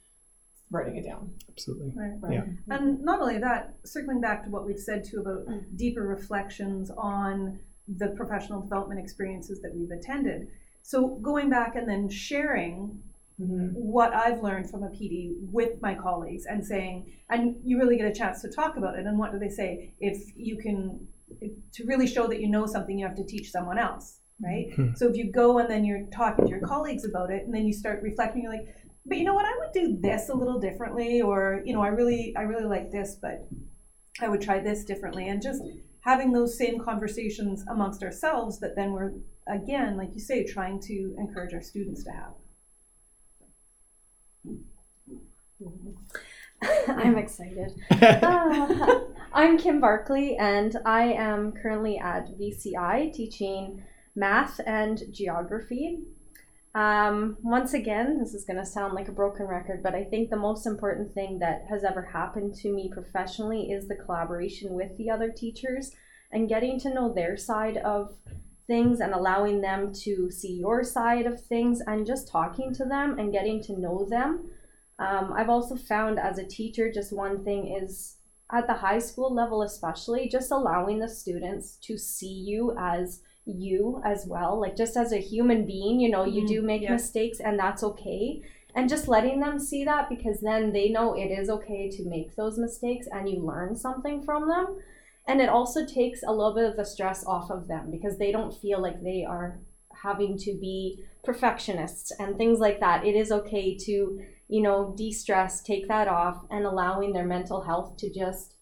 writing 0.70 0.96
it 0.96 1.04
down 1.04 1.30
Absolutely. 1.54 1.92
Right. 1.94 2.12
right 2.20 2.32
Yeah. 2.32 2.74
And 2.76 3.00
not 3.02 3.20
only 3.20 3.38
that, 3.38 3.74
circling 3.84 4.20
back 4.20 4.42
to 4.44 4.50
what 4.50 4.66
we've 4.66 4.78
said 4.78 5.04
too 5.04 5.20
about 5.20 5.46
deeper 5.76 6.02
reflections 6.02 6.90
on 6.96 7.60
the 7.86 8.08
professional 8.08 8.60
development 8.60 8.98
experiences 8.98 9.60
that 9.62 9.74
we've 9.74 9.90
attended. 9.90 10.48
So 10.82 11.08
going 11.22 11.48
back 11.48 11.76
and 11.76 11.88
then 11.88 12.08
sharing 12.08 13.00
Mhm. 13.40 13.72
what 13.74 14.14
I've 14.14 14.42
learned 14.42 14.70
from 14.70 14.84
a 14.84 14.90
PD 14.90 15.34
with 15.50 15.82
my 15.82 15.94
colleagues 15.94 16.46
and 16.46 16.64
saying, 16.64 17.06
and 17.28 17.56
you 17.64 17.78
really 17.78 17.96
get 17.96 18.06
a 18.06 18.14
chance 18.14 18.40
to 18.42 18.48
talk 18.48 18.76
about 18.76 18.96
it. 18.98 19.06
And 19.06 19.18
what 19.18 19.32
do 19.32 19.38
they 19.40 19.48
say? 19.48 19.92
If 19.98 20.36
you 20.36 20.56
can, 20.56 21.08
if, 21.40 21.52
to 21.72 21.84
really 21.84 22.06
show 22.06 22.26
that 22.28 22.40
you 22.40 22.48
know 22.48 22.66
something, 22.66 22.96
you 22.96 23.06
have 23.06 23.16
to 23.16 23.24
teach 23.24 23.50
someone 23.50 23.78
else, 23.78 24.20
right? 24.40 24.66
So 24.96 25.08
if 25.08 25.16
you 25.16 25.32
go 25.32 25.58
and 25.58 25.68
then 25.68 25.84
you're 25.84 26.06
talking 26.12 26.44
to 26.44 26.50
your 26.50 26.60
colleagues 26.60 27.04
about 27.04 27.30
it, 27.32 27.44
and 27.44 27.52
then 27.52 27.64
you 27.66 27.72
start 27.72 28.02
reflecting, 28.02 28.42
you're 28.42 28.52
like, 28.52 28.68
but 29.06 29.18
you 29.18 29.24
know 29.24 29.34
what? 29.34 29.46
I 29.46 29.52
would 29.58 29.72
do 29.72 29.98
this 30.00 30.28
a 30.28 30.34
little 30.34 30.60
differently, 30.60 31.20
or 31.20 31.60
you 31.64 31.74
know, 31.74 31.82
I 31.82 31.88
really, 31.88 32.34
I 32.36 32.42
really 32.42 32.64
like 32.66 32.92
this, 32.92 33.16
but 33.20 33.48
I 34.20 34.28
would 34.28 34.42
try 34.42 34.60
this 34.60 34.84
differently, 34.84 35.28
and 35.28 35.42
just 35.42 35.60
having 36.02 36.32
those 36.32 36.56
same 36.56 36.78
conversations 36.78 37.64
amongst 37.68 38.02
ourselves 38.02 38.60
that 38.60 38.76
then 38.76 38.92
we're 38.92 39.12
again, 39.48 39.96
like 39.96 40.14
you 40.14 40.20
say, 40.20 40.44
trying 40.44 40.78
to 40.82 41.16
encourage 41.18 41.52
our 41.52 41.60
students 41.62 42.04
to 42.04 42.10
have. 42.12 42.34
I'm 46.88 47.18
excited. 47.18 47.72
Uh, 48.02 49.00
I'm 49.32 49.58
Kim 49.58 49.80
Barkley, 49.80 50.36
and 50.36 50.76
I 50.86 51.12
am 51.12 51.52
currently 51.52 51.98
at 51.98 52.38
VCI 52.38 53.12
teaching 53.12 53.82
math 54.14 54.60
and 54.64 55.02
geography. 55.10 55.98
Um, 56.74 57.36
once 57.42 57.74
again, 57.74 58.18
this 58.18 58.34
is 58.34 58.44
going 58.44 58.58
to 58.58 58.66
sound 58.66 58.94
like 58.94 59.08
a 59.08 59.12
broken 59.12 59.46
record, 59.46 59.82
but 59.82 59.94
I 59.94 60.04
think 60.04 60.30
the 60.30 60.36
most 60.36 60.66
important 60.66 61.14
thing 61.14 61.38
that 61.40 61.66
has 61.68 61.84
ever 61.84 62.02
happened 62.02 62.54
to 62.56 62.72
me 62.72 62.90
professionally 62.92 63.72
is 63.72 63.88
the 63.88 63.96
collaboration 63.96 64.74
with 64.74 64.96
the 64.96 65.10
other 65.10 65.30
teachers 65.30 65.92
and 66.32 66.48
getting 66.48 66.78
to 66.80 66.94
know 66.94 67.12
their 67.12 67.36
side 67.36 67.76
of 67.78 68.14
things 68.66 69.00
and 69.00 69.12
allowing 69.12 69.60
them 69.60 69.92
to 69.92 70.30
see 70.30 70.52
your 70.54 70.82
side 70.82 71.26
of 71.26 71.44
things 71.44 71.80
and 71.86 72.06
just 72.06 72.28
talking 72.28 72.72
to 72.74 72.84
them 72.84 73.18
and 73.18 73.32
getting 73.32 73.62
to 73.64 73.78
know 73.78 74.06
them. 74.08 74.50
Um, 74.98 75.32
I've 75.36 75.48
also 75.48 75.76
found 75.76 76.18
as 76.18 76.38
a 76.38 76.46
teacher, 76.46 76.92
just 76.92 77.12
one 77.12 77.44
thing 77.44 77.76
is 77.76 78.16
at 78.52 78.66
the 78.66 78.74
high 78.74 78.98
school 79.00 79.34
level, 79.34 79.62
especially, 79.62 80.28
just 80.28 80.50
allowing 80.50 80.98
the 80.98 81.08
students 81.08 81.76
to 81.82 81.98
see 81.98 82.32
you 82.32 82.76
as 82.78 83.20
you 83.46 84.00
as 84.04 84.26
well, 84.26 84.58
like 84.60 84.76
just 84.76 84.96
as 84.96 85.12
a 85.12 85.18
human 85.18 85.66
being, 85.66 86.00
you 86.00 86.08
know, 86.10 86.24
you 86.24 86.42
Mhm, 86.42 86.48
do 86.48 86.62
make 86.62 86.82
yeah. 86.82 86.92
mistakes 86.92 87.40
and 87.40 87.58
that's 87.58 87.82
okay. 87.82 88.42
And 88.74 88.88
just 88.88 89.06
letting 89.08 89.40
them 89.40 89.58
see 89.58 89.84
that 89.84 90.08
because 90.08 90.40
then 90.40 90.72
they 90.72 90.88
know 90.88 91.14
it 91.14 91.30
is 91.30 91.50
okay 91.50 91.88
to 91.90 92.04
make 92.08 92.34
those 92.36 92.58
mistakes 92.58 93.06
and 93.12 93.28
you 93.28 93.40
learn 93.40 93.76
something 93.76 94.22
from 94.22 94.48
them. 94.48 94.76
And 95.26 95.40
it 95.40 95.48
also 95.48 95.86
takes 95.86 96.22
a 96.22 96.32
little 96.32 96.54
bit 96.54 96.68
of 96.68 96.76
the 96.76 96.84
stress 96.84 97.24
off 97.24 97.50
of 97.50 97.66
them 97.66 97.90
because 97.90 98.18
they 98.18 98.30
don't 98.30 98.54
feel 98.54 98.80
like 98.80 99.02
they 99.02 99.24
are 99.24 99.60
having 100.02 100.36
to 100.38 100.58
be 100.60 101.02
perfectionists 101.24 102.12
and 102.18 102.36
things 102.36 102.58
like 102.58 102.80
that. 102.80 103.06
It 103.06 103.14
is 103.16 103.32
okay 103.32 103.76
to 103.86 104.20
you 104.48 104.60
know, 104.60 104.94
de 104.96 105.10
stress, 105.10 105.62
take 105.62 105.88
that 105.88 106.08
off, 106.08 106.44
and 106.50 106.64
allowing 106.64 107.12
their 107.12 107.26
mental 107.26 107.62
health 107.62 107.96
to 107.98 108.12
just 108.12 108.54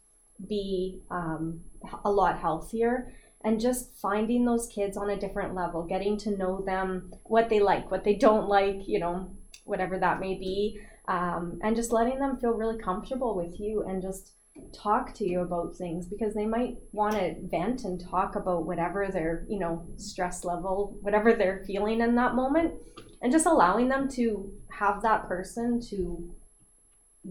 be 0.49 1.03
um, 1.11 1.61
a 2.05 2.11
lot 2.11 2.39
healthier. 2.39 3.13
And 3.45 3.61
just 3.61 3.97
finding 4.01 4.45
those 4.45 4.69
kids 4.69 4.97
on 4.97 5.11
a 5.11 5.19
different 5.19 5.53
level, 5.53 5.83
getting 5.83 6.17
to 6.19 6.37
know 6.37 6.63
them, 6.65 7.13
what 7.25 7.49
they 7.49 7.59
like, 7.59 7.91
what 7.91 8.05
they 8.05 8.15
don't 8.15 8.49
like, 8.49 8.87
you 8.87 9.01
know, 9.01 9.37
whatever 9.65 9.99
that 9.99 10.21
may 10.21 10.35
be, 10.35 10.79
um, 11.09 11.59
and 11.65 11.75
just 11.75 11.91
letting 11.91 12.21
them 12.21 12.37
feel 12.37 12.53
really 12.53 12.81
comfortable 12.81 13.35
with 13.35 13.59
you 13.59 13.83
and 13.83 14.01
just 14.01 14.35
talk 14.73 15.15
to 15.15 15.29
you 15.29 15.41
about 15.41 15.77
things 15.77 16.07
because 16.07 16.35
they 16.35 16.47
might 16.47 16.77
want 16.93 17.15
to 17.15 17.35
vent 17.43 17.85
and 17.85 18.01
talk 18.01 18.37
about 18.37 18.67
whatever 18.67 19.09
their, 19.09 19.47
you 19.49 19.59
know, 19.59 19.87
stress 19.97 20.45
level, 20.45 20.99
whatever 21.01 21.33
they're 21.33 21.65
feeling 21.67 22.01
in 22.01 22.15
that 22.17 22.35
moment 22.35 22.75
and 23.23 23.33
just 23.33 23.47
allowing 23.47 23.89
them 23.89 24.09
to 24.09 24.53
have 24.71 25.03
that 25.03 25.29
person 25.29 25.81
to 25.81 26.35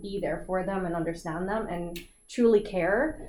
be 0.01 0.19
there 0.21 0.43
for 0.47 0.63
them 0.63 0.85
and 0.85 0.95
understand 0.95 1.47
them 1.47 1.67
and 1.67 1.99
truly 2.31 2.61
care. 2.61 3.27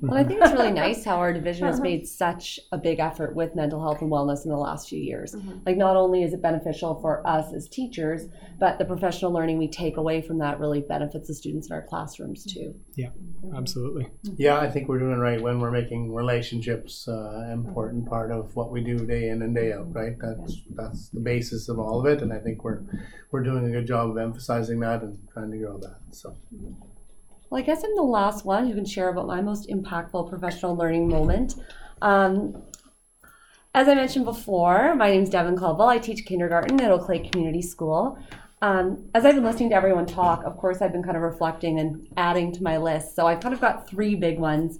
Well, 0.00 0.14
I 0.14 0.24
think 0.24 0.40
it's 0.40 0.52
really 0.52 0.72
nice 0.72 1.04
how 1.04 1.16
our 1.16 1.32
division 1.32 1.66
has 1.66 1.80
made 1.80 2.06
such 2.06 2.58
a 2.72 2.78
big 2.78 2.98
effort 2.98 3.34
with 3.36 3.54
mental 3.54 3.80
health 3.80 4.00
and 4.00 4.10
wellness 4.10 4.44
in 4.44 4.50
the 4.50 4.56
last 4.56 4.88
few 4.88 4.98
years. 4.98 5.34
Mhm. 5.34 5.60
Like, 5.66 5.76
not 5.76 5.96
only 5.96 6.22
is 6.22 6.32
it 6.32 6.40
beneficial 6.40 6.94
for 6.96 7.26
us 7.26 7.52
as 7.52 7.68
teachers, 7.68 8.28
but 8.58 8.78
the 8.78 8.84
professional 8.84 9.30
learning 9.30 9.58
we 9.58 9.68
take 9.68 9.96
away 9.98 10.22
from 10.22 10.38
that 10.38 10.58
really 10.58 10.80
benefits 10.80 11.28
the 11.28 11.34
students 11.34 11.68
in 11.68 11.74
our 11.74 11.82
classrooms 11.82 12.44
too. 12.44 12.74
Yeah, 12.94 13.10
absolutely. 13.54 14.08
Yeah, 14.36 14.58
I 14.58 14.70
think 14.70 14.88
we're 14.88 14.98
doing 14.98 15.18
right 15.18 15.40
when 15.40 15.60
we're 15.60 15.70
making 15.70 16.14
relationships 16.14 17.06
uh, 17.06 17.42
an 17.44 17.50
important 17.50 18.06
part 18.06 18.30
of 18.30 18.56
what 18.56 18.72
we 18.72 18.82
do 18.82 19.06
day 19.06 19.28
in 19.28 19.42
and 19.42 19.54
day 19.54 19.72
out. 19.72 19.94
Right, 19.94 20.16
that's 20.18 20.62
that's 20.74 21.08
the 21.10 21.20
basis 21.20 21.68
of 21.68 21.78
all 21.78 22.00
of 22.00 22.06
it, 22.06 22.22
and 22.22 22.32
I 22.32 22.38
think 22.38 22.64
we're 22.64 22.80
we're 23.32 23.42
doing 23.42 23.66
a 23.66 23.70
good 23.70 23.86
job 23.86 24.10
of 24.10 24.16
emphasizing 24.18 24.80
that 24.80 25.02
and 25.02 25.18
trying 25.32 25.50
to 25.50 25.58
grow 25.58 25.78
that. 25.78 25.98
So 26.10 26.34
Well, 27.50 27.60
I 27.60 27.66
guess 27.66 27.82
I'm 27.82 27.96
the 27.96 28.02
last 28.02 28.44
one 28.44 28.68
who 28.68 28.74
can 28.74 28.84
share 28.84 29.08
about 29.08 29.26
my 29.26 29.40
most 29.40 29.68
impactful 29.68 30.30
professional 30.30 30.76
learning 30.76 31.08
moment. 31.08 31.56
Um, 32.00 32.62
as 33.74 33.88
I 33.88 33.96
mentioned 33.96 34.24
before, 34.24 34.94
my 34.94 35.10
name 35.10 35.24
is 35.24 35.30
Devin 35.30 35.56
Caldwell. 35.56 35.88
I 35.88 35.98
teach 35.98 36.24
kindergarten 36.26 36.80
at 36.80 36.92
Oak 36.92 37.08
Lake 37.08 37.32
Community 37.32 37.60
School. 37.60 38.16
Um, 38.62 39.10
as 39.16 39.24
I've 39.24 39.34
been 39.34 39.42
listening 39.42 39.70
to 39.70 39.74
everyone 39.74 40.06
talk, 40.06 40.44
of 40.44 40.56
course, 40.58 40.80
I've 40.80 40.92
been 40.92 41.02
kind 41.02 41.16
of 41.16 41.24
reflecting 41.24 41.80
and 41.80 42.06
adding 42.16 42.52
to 42.52 42.62
my 42.62 42.76
list. 42.76 43.16
So 43.16 43.26
I've 43.26 43.40
kind 43.40 43.52
of 43.54 43.60
got 43.60 43.88
three 43.88 44.14
big 44.14 44.38
ones. 44.38 44.78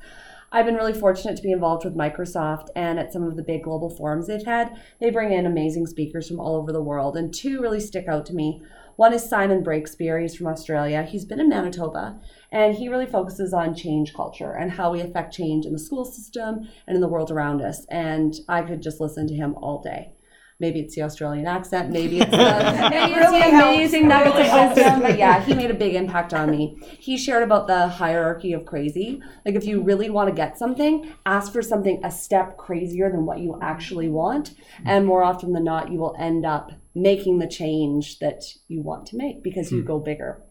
I've 0.52 0.66
been 0.66 0.76
really 0.76 0.94
fortunate 0.94 1.37
to 1.37 1.42
be 1.42 1.50
involved 1.50 1.85
with 1.85 1.96
Microsoft 1.96 2.68
and 2.76 3.00
at 3.00 3.12
some 3.12 3.24
of 3.24 3.35
the 3.35 3.42
big 3.42 3.64
global 3.64 3.90
forums 3.90 4.28
they've 4.28 4.44
had. 4.44 4.80
They 5.00 5.11
bring 5.11 5.33
in 5.33 5.44
amazing 5.44 5.88
speakers 5.88 6.28
from 6.28 6.38
all 6.38 6.54
over 6.54 6.70
the 6.72 6.83
world, 6.83 7.16
and 7.16 7.35
two 7.35 7.61
really 7.61 7.80
stick 7.80 8.06
out 8.06 8.26
to 8.26 8.33
me. 8.33 8.62
One 9.01 9.15
is 9.15 9.27
Simon 9.27 9.65
Breakspear. 9.65 10.21
He's 10.21 10.37
from 10.37 10.49
Australia. 10.49 11.05
He's 11.05 11.25
been 11.25 11.41
in 11.41 11.49
Manitoba, 11.49 12.21
and 12.53 12.75
he 12.75 12.91
really 12.91 13.07
focuses 13.07 13.55
on 13.55 13.75
change 13.75 14.13
culture 14.13 14.53
and 14.53 14.71
how 14.71 14.93
we 14.93 15.01
affect 15.01 15.33
change 15.33 15.65
in 15.65 15.73
the 15.73 15.79
school 15.79 16.05
system 16.05 16.69
and 16.87 16.97
in 16.97 17.01
the 17.01 17.09
world 17.09 17.31
around 17.31 17.63
us. 17.63 17.87
And 17.91 18.35
I 18.47 18.61
could 18.61 18.83
just 18.83 19.01
listen 19.01 19.27
to 19.29 19.35
him 19.35 19.55
all 19.55 19.81
day. 19.81 20.13
Maybe 20.59 20.81
it's 20.81 20.95
the 20.95 21.01
Australian 21.01 21.47
accent, 21.47 21.89
maybe 21.89 22.21
it's 22.21 22.31
the, 22.31 22.37
maybe 22.91 23.15
it's 23.15 23.31
the 23.31 23.49
amazing 23.49 24.07
nuggets 24.07 24.53
of 24.53 24.77
wisdom. 24.77 25.01
But 25.01 25.17
yeah, 25.17 25.43
he 25.43 25.55
made 25.55 25.71
a 25.71 25.75
big 25.75 25.95
impact 25.95 26.35
on 26.35 26.51
me. 26.51 26.77
He 26.99 27.17
shared 27.17 27.43
about 27.43 27.69
the 27.69 27.89
hierarchy 27.89 28.53
of 28.53 28.67
crazy. 28.67 29.23
Like 29.47 29.55
if 29.55 29.65
you 29.65 29.81
really 29.81 30.11
want 30.11 30.29
to 30.29 30.35
get 30.35 30.59
something, 30.59 31.11
ask 31.25 31.55
for 31.55 31.63
something 31.63 32.05
a 32.05 32.11
step 32.11 32.59
crazier 32.59 33.11
than 33.11 33.25
what 33.25 33.39
you 33.39 33.59
actually 33.63 34.11
want, 34.11 34.57
and 34.85 35.07
more 35.07 35.23
often 35.23 35.55
than 35.55 35.65
not, 35.65 35.91
you 35.91 35.99
will 35.99 36.15
end 36.19 36.45
up 36.45 36.73
making 36.94 37.38
the 37.38 37.48
change 37.48 38.18
that 38.18 38.42
you 38.68 38.83
want 38.83 39.07
to 39.07 39.16
make 39.16 39.42
because 39.42 39.70
you 39.70 39.81
hmm. 39.81 39.87
go 39.87 39.98
bigger. 39.98 40.42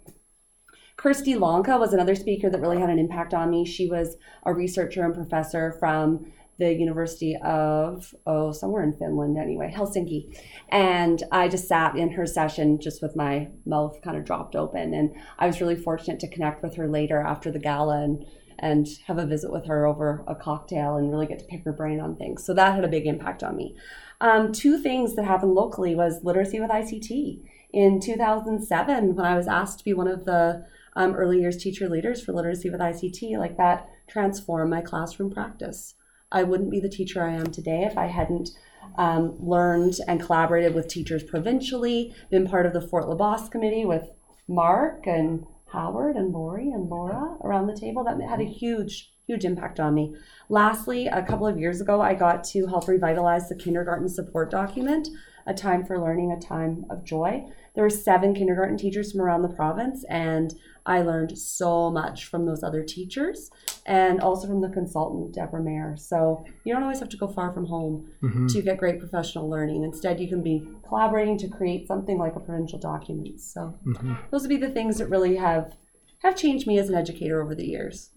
Kirsti 0.98 1.40
Lonka 1.40 1.78
was 1.78 1.94
another 1.94 2.16
speaker 2.16 2.50
that 2.50 2.60
really 2.60 2.80
had 2.80 2.90
an 2.90 3.00
impact 3.00 3.34
on 3.34 3.50
me. 3.50 3.66
She 3.66 3.88
was 3.88 4.18
a 4.44 4.54
researcher 4.54 5.06
and 5.06 5.14
professor 5.14 5.72
from 5.80 6.32
the 6.60 6.74
University 6.74 7.38
of, 7.38 8.14
oh, 8.28 8.52
somewhere 8.52 8.84
in 8.84 8.94
Finland 8.94 9.38
anyway, 9.38 9.74
Helsinki. 9.74 10.38
And 10.68 11.24
I 11.32 11.48
just 11.48 11.70
sat 11.70 11.96
in 11.96 12.12
her 12.12 12.26
session 12.26 12.82
just 12.82 13.02
with 13.02 13.16
my 13.16 13.48
mouth 13.66 14.02
kind 14.04 14.18
of 14.18 14.26
dropped 14.26 14.58
open. 14.58 14.94
And 14.94 15.16
I 15.40 15.48
was 15.48 15.62
really 15.62 15.78
fortunate 15.78 16.20
to 16.20 16.28
connect 16.28 16.62
with 16.62 16.76
her 16.76 16.90
later 16.90 17.22
after 17.22 17.50
the 17.50 17.60
gala 17.60 18.04
and, 18.04 18.26
and 18.60 18.88
have 19.08 19.18
a 19.18 19.26
visit 19.26 19.54
with 19.54 19.66
her 19.68 19.88
over 19.88 20.26
a 20.28 20.36
cocktail 20.36 20.98
and 20.98 21.10
really 21.10 21.28
get 21.28 21.40
to 21.40 21.46
pick 21.46 21.64
her 21.64 21.72
brain 21.72 22.02
on 22.02 22.18
things. 22.18 22.46
So 22.46 22.54
that 22.54 22.76
had 22.76 22.84
a 22.84 22.90
big 22.90 23.08
impact 23.08 23.42
on 23.42 23.56
me. 23.56 23.78
Um, 24.22 24.52
two 24.52 24.78
things 24.78 25.16
that 25.16 25.26
happened 25.26 25.54
locally 25.54 25.96
was 25.96 26.24
literacy 26.24 26.60
with 26.60 26.70
ICT. 26.70 27.42
In 27.72 28.00
2007, 28.00 29.16
when 29.16 29.26
I 29.26 29.38
was 29.38 29.48
asked 29.48 29.80
to 29.80 29.86
be 29.86 29.94
one 29.94 30.08
of 30.08 30.26
the 30.26 30.66
um, 30.96 31.14
early 31.14 31.40
years 31.40 31.58
teacher 31.58 31.88
leaders 31.88 32.24
for 32.24 32.34
literacy 32.34 32.70
with 32.70 32.82
ICT, 32.82 33.38
like 33.38 33.58
that 33.58 33.88
transformed 34.08 34.70
my 34.70 34.82
classroom 34.82 35.32
practice. 35.32 35.96
I 36.32 36.44
wouldn't 36.44 36.72
be 36.72 36.80
the 36.80 36.90
teacher 36.90 37.24
I 37.24 37.34
am 37.34 37.48
today 37.48 37.84
if 37.84 37.98
I 37.98 38.08
hadn't 38.08 38.50
um, 38.98 39.36
learned 39.40 39.96
and 40.08 40.22
collaborated 40.22 40.74
with 40.76 40.88
teachers 40.88 41.24
provincially, 41.24 42.14
been 42.30 42.48
part 42.48 42.66
of 42.66 42.74
the 42.74 42.82
Fort 42.82 43.06
LaBosse 43.06 43.50
committee 43.50 43.86
with 43.86 44.10
Mark 44.48 45.06
and 45.06 45.46
Howard 45.68 46.16
and 46.16 46.34
Lori 46.34 46.70
and 46.70 46.90
Laura 46.90 47.38
around 47.44 47.68
the 47.68 47.78
table. 47.78 48.04
That 48.04 48.20
had 48.22 48.42
a 48.42 48.46
huge, 48.46 49.12
huge 49.30 49.46
impact 49.46 49.80
on 49.80 49.94
me. 49.94 50.16
Lastly, 50.50 51.06
a 51.06 51.22
couple 51.22 51.46
of 51.46 51.60
years 51.60 51.82
ago, 51.82 52.02
I 52.02 52.16
got 52.16 52.44
to 52.46 52.66
help 52.66 52.88
revitalize 52.88 53.48
the 53.48 53.56
kindergarten 53.56 54.10
support 54.10 54.50
document, 54.50 55.08
A 55.46 55.54
Time 55.54 55.86
for 55.86 56.00
Learning, 56.00 56.32
A 56.32 56.40
Time 56.40 56.84
of 56.90 57.04
Joy. 57.04 57.46
There 57.76 57.84
were 57.84 57.92
seven 57.92 58.34
kindergarten 58.34 58.76
teachers 58.76 59.12
from 59.12 59.22
around 59.22 59.44
the 59.44 59.50
province, 59.50 60.04
and 60.06 60.56
I 60.88 61.04
learned 61.04 61.38
so 61.38 61.92
much 61.92 62.26
from 62.26 62.48
those 62.48 62.64
other 62.64 62.84
teachers 62.84 63.52
and 63.86 64.20
also 64.20 64.48
from 64.48 64.62
the 64.62 64.70
consultant, 64.70 65.36
Deborah 65.36 65.62
Mayer. 65.62 65.96
So 65.96 66.44
you 66.64 66.74
don't 66.74 66.82
always 66.82 67.00
have 67.00 67.10
to 67.10 67.18
go 67.18 67.28
far 67.28 67.54
from 67.54 67.68
home 67.68 68.10
Mhm. 68.24 68.52
to 68.52 68.64
get 68.64 68.80
great 68.80 68.98
professional 68.98 69.48
learning. 69.48 69.84
Instead, 69.84 70.20
you 70.20 70.28
can 70.28 70.42
be 70.42 70.68
collaborating 70.88 71.38
to 71.38 71.48
create 71.48 71.86
something 71.88 72.18
like 72.18 72.36
a 72.36 72.40
provincial 72.40 72.80
document. 72.80 73.40
So 73.40 73.76
Mhm. 73.86 74.18
those 74.32 74.42
would 74.42 74.50
be 74.50 74.58
the 74.58 74.70
things 74.74 74.98
that 74.98 75.08
really 75.08 75.36
have 75.36 75.76
have 76.24 76.36
changed 76.36 76.68
me 76.68 76.78
as 76.78 76.90
an 76.90 76.96
educator 76.96 77.42
over 77.42 77.56
the 77.56 77.66
years. 77.66 78.10